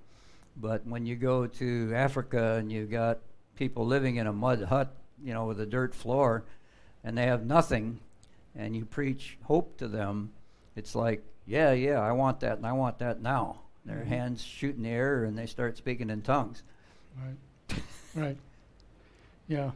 [0.55, 3.19] But when you go to Africa and you've got
[3.55, 6.43] people living in a mud hut, you know, with a dirt floor,
[7.03, 7.99] and they have nothing,
[8.55, 10.31] and you preach hope to them,
[10.75, 13.59] it's like, yeah, yeah, I want that, and I want that now.
[13.85, 16.63] Their hands shoot in the air, and they start speaking in tongues.
[17.21, 17.81] Right.
[18.15, 18.37] right.
[19.47, 19.71] Yeah.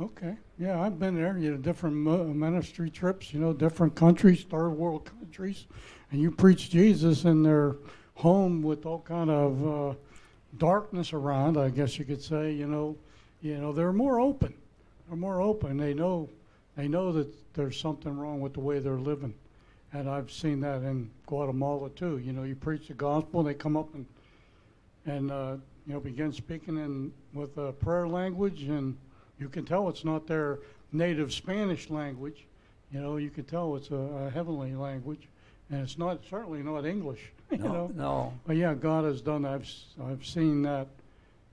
[0.00, 0.36] Okay.
[0.58, 1.38] Yeah, I've been there.
[1.38, 3.32] You know, different ministry trips.
[3.32, 5.66] You know, different countries, third world countries,
[6.10, 7.76] and you preach Jesus in their
[8.14, 9.94] home with all kind of uh,
[10.58, 11.56] darkness around.
[11.56, 12.52] I guess you could say.
[12.52, 12.96] You know,
[13.40, 14.54] you know, they're more open.
[15.06, 15.76] They're more open.
[15.76, 16.28] They know,
[16.76, 19.34] they know that there's something wrong with the way they're living,
[19.92, 22.18] and I've seen that in Guatemala too.
[22.18, 24.06] You know, you preach the gospel, they come up and
[25.06, 28.96] and uh, you know begin speaking in with a prayer language, and
[29.38, 30.60] you can tell it's not their
[30.92, 32.46] native Spanish language.
[32.92, 35.28] You know, you can tell it's a, a heavenly language,
[35.70, 37.20] and it's not certainly not English.
[37.52, 38.32] You No, know, no.
[38.46, 39.42] but yeah, God has done.
[39.42, 39.52] that.
[39.52, 39.70] I've
[40.02, 40.86] I've seen that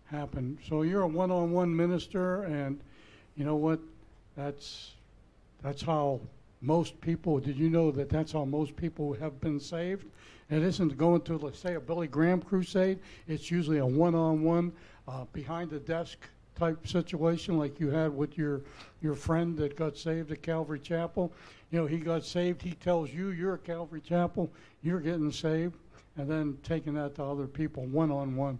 [0.05, 0.57] happen.
[0.69, 2.79] So you're a one-on-one minister, and
[3.35, 3.81] you know what?
[4.37, 4.91] That's
[5.61, 6.21] that's how
[6.61, 7.39] most people.
[7.39, 10.05] Did you know that that's how most people have been saved?
[10.49, 12.99] It isn't going to, let's say, a Billy Graham crusade.
[13.27, 14.71] It's usually a one-on-one,
[15.07, 16.17] uh, behind the desk
[16.55, 18.61] type situation, like you had with your
[19.01, 21.31] your friend that got saved at Calvary Chapel.
[21.71, 22.61] You know, he got saved.
[22.61, 24.51] He tells you you're at Calvary Chapel.
[24.81, 25.75] You're getting saved,
[26.17, 28.59] and then taking that to other people one-on-one.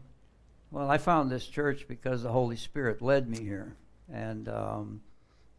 [0.71, 3.75] Well, I found this church because the Holy Spirit led me here,
[4.13, 5.01] and um,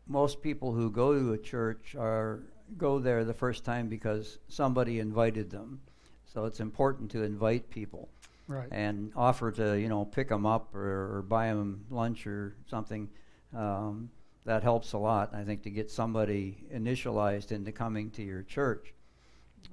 [0.06, 2.40] most people who go to a church are
[2.76, 5.80] go there the first time because somebody invited them.
[6.24, 8.08] So it's important to invite people
[8.46, 8.68] Right.
[8.72, 13.08] and offer to you know pick them up or, or buy them lunch or something.
[13.56, 14.10] Um,
[14.46, 18.94] that helps a lot, I think, to get somebody initialized into coming to your church.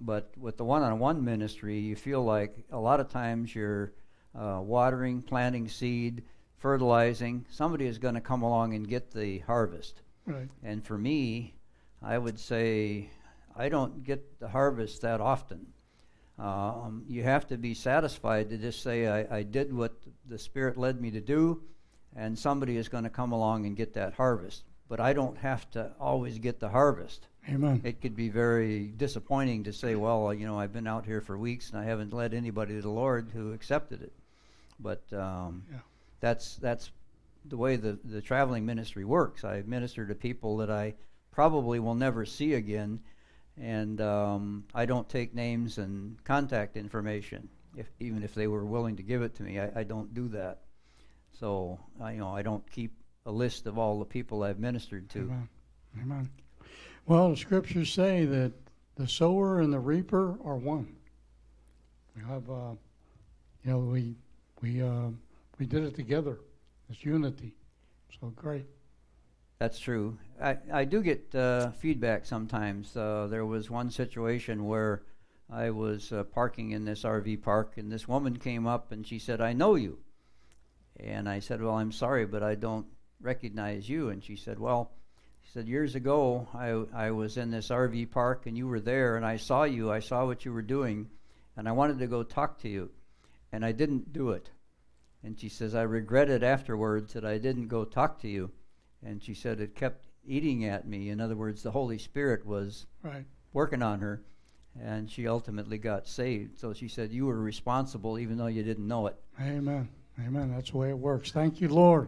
[0.01, 3.93] But with the one-on-one ministry, you feel like a lot of times you're
[4.37, 6.23] uh, watering, planting seed,
[6.57, 7.45] fertilizing.
[7.49, 10.01] Somebody is going to come along and get the harvest.
[10.27, 10.49] Right.
[10.63, 11.55] And for me,
[12.03, 13.09] I would say
[13.55, 15.65] I don't get the harvest that often.
[16.37, 19.93] Um, you have to be satisfied to just say, I, I did what
[20.29, 21.63] the Spirit led me to do,
[22.15, 24.63] and somebody is going to come along and get that harvest.
[24.87, 27.25] But I don't have to always get the harvest.
[27.49, 27.81] Amen.
[27.83, 31.37] It could be very disappointing to say, well, you know, I've been out here for
[31.37, 34.13] weeks and I haven't led anybody to the Lord who accepted it.
[34.79, 35.79] But um, Yeah.
[36.19, 36.91] that's that's
[37.49, 39.43] the way the, the traveling ministry works.
[39.43, 40.95] I minister to people that I
[41.31, 42.99] probably will never see again,
[43.59, 48.95] and um, I don't take names and contact information, if, even if they were willing
[48.97, 49.59] to give it to me.
[49.59, 50.59] I, I don't do that.
[51.39, 52.91] So I, you know, I don't keep
[53.25, 55.19] a list of all the people I've ministered to.
[55.19, 55.49] Amen.
[56.01, 56.29] Amen.
[57.05, 58.51] Well, the scriptures say that
[58.95, 60.95] the sower and the reaper are one.
[62.15, 62.71] We have, uh,
[63.63, 64.15] you know, we
[64.61, 65.09] we uh,
[65.59, 66.39] we did it together.
[66.89, 67.55] It's unity.
[68.19, 68.65] So great.
[69.59, 70.17] That's true.
[70.41, 72.95] I, I do get uh, feedback sometimes.
[72.95, 75.03] Uh, there was one situation where
[75.49, 79.17] I was uh, parking in this RV park, and this woman came up and she
[79.17, 79.99] said, I know you.
[80.99, 82.85] And I said, Well, I'm sorry, but I don't
[83.19, 84.09] recognize you.
[84.09, 84.91] And she said, Well,
[85.43, 89.15] she said, Years ago, I, I was in this RV park and you were there,
[89.15, 89.91] and I saw you.
[89.91, 91.09] I saw what you were doing,
[91.55, 92.91] and I wanted to go talk to you,
[93.51, 94.49] and I didn't do it.
[95.27, 98.49] And she says, I regretted afterwards that I didn't go talk to you.
[99.05, 101.09] And she said it kept eating at me.
[101.09, 103.25] In other words, the Holy Spirit was Right.
[103.51, 104.21] working on her,
[104.81, 106.57] and she ultimately got saved.
[106.57, 109.17] So she said, You were responsible even though you didn't know it.
[109.41, 109.89] Amen.
[110.25, 110.49] Amen.
[110.55, 111.29] That's the way it works.
[111.29, 112.07] Thank you, Lord.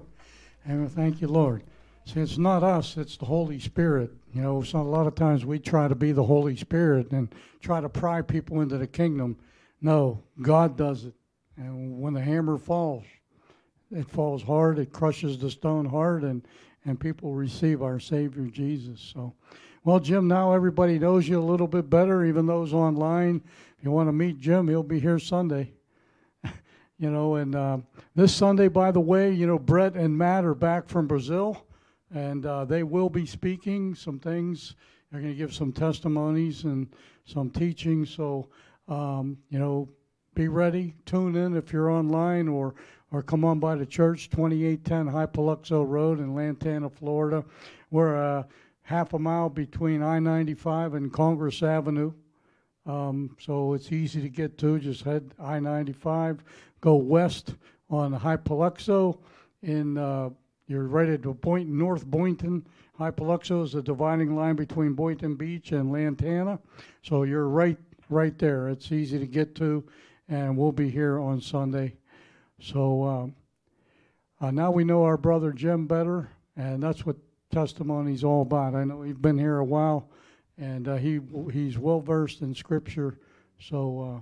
[0.65, 0.87] Amen.
[0.87, 1.63] Thank you, Lord.
[2.05, 4.11] See, it's not us, it's the Holy Spirit.
[4.33, 7.35] You know, so a lot of times we try to be the Holy Spirit and
[7.59, 9.35] try to pry people into the kingdom.
[9.81, 11.13] No, God does it.
[11.59, 13.03] And when the hammer falls,
[13.91, 16.47] it falls hard, it crushes the stone hard, and,
[16.85, 19.01] and people receive our Savior Jesus.
[19.13, 19.33] So,
[19.83, 23.41] well, Jim, now everybody knows you a little bit better, even those online.
[23.77, 25.73] If you want to meet Jim, he'll be here Sunday.
[26.97, 27.79] you know, and uh,
[28.15, 31.65] this Sunday, by the way, you know, Brett and Matt are back from Brazil,
[32.13, 34.75] and uh, they will be speaking some things.
[35.11, 36.87] They're going to give some testimonies and
[37.25, 38.05] some teaching.
[38.05, 38.47] So,
[38.87, 39.89] um, you know,
[40.35, 40.95] be ready.
[41.05, 42.75] Tune in if you're online or
[43.11, 47.43] or come on by the church, 2810 Hypoluxo Road in Lantana, Florida.
[47.89, 48.43] We're uh,
[48.83, 52.13] half a mile between I-95 and Congress Avenue.
[52.85, 54.79] Um, so it's easy to get to.
[54.79, 56.39] Just head I-95,
[56.81, 57.55] go west
[57.89, 59.17] on Hypoluxo.
[59.63, 60.29] In uh,
[60.67, 62.65] you're right at the point North Boynton.
[62.99, 66.59] Hypoluxo is the dividing line between Boynton Beach and Lantana.
[67.01, 67.77] So you're right
[68.09, 68.69] right there.
[68.69, 69.83] It's easy to get to,
[70.29, 71.95] and we'll be here on Sunday.
[72.61, 73.35] So um,
[74.39, 77.17] uh, now we know our brother Jim better, and that's what
[77.51, 78.75] testimony's all about.
[78.75, 80.09] I know he's been here a while,
[80.57, 81.19] and uh, he
[81.51, 83.17] he's well versed in Scripture,
[83.59, 84.21] so uh,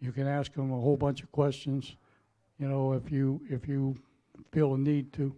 [0.00, 1.96] you can ask him a whole bunch of questions,
[2.58, 3.96] you know, if you if you
[4.52, 5.34] feel a need to.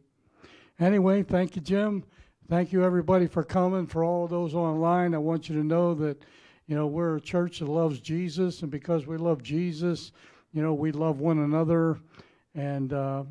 [0.79, 2.05] Anyway, thank you, Jim.
[2.49, 3.87] Thank you, everybody, for coming.
[3.87, 6.25] For all those online, I want you to know that,
[6.71, 10.13] you know, we're a church that loves Jesus, and because we love Jesus,
[10.53, 11.99] you know, we love one another,
[12.55, 13.25] and uh,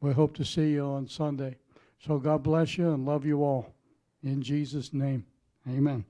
[0.00, 1.54] we hope to see you on Sunday.
[1.98, 3.74] So God bless you and love you all.
[4.22, 5.26] In Jesus' name,
[5.68, 6.06] amen.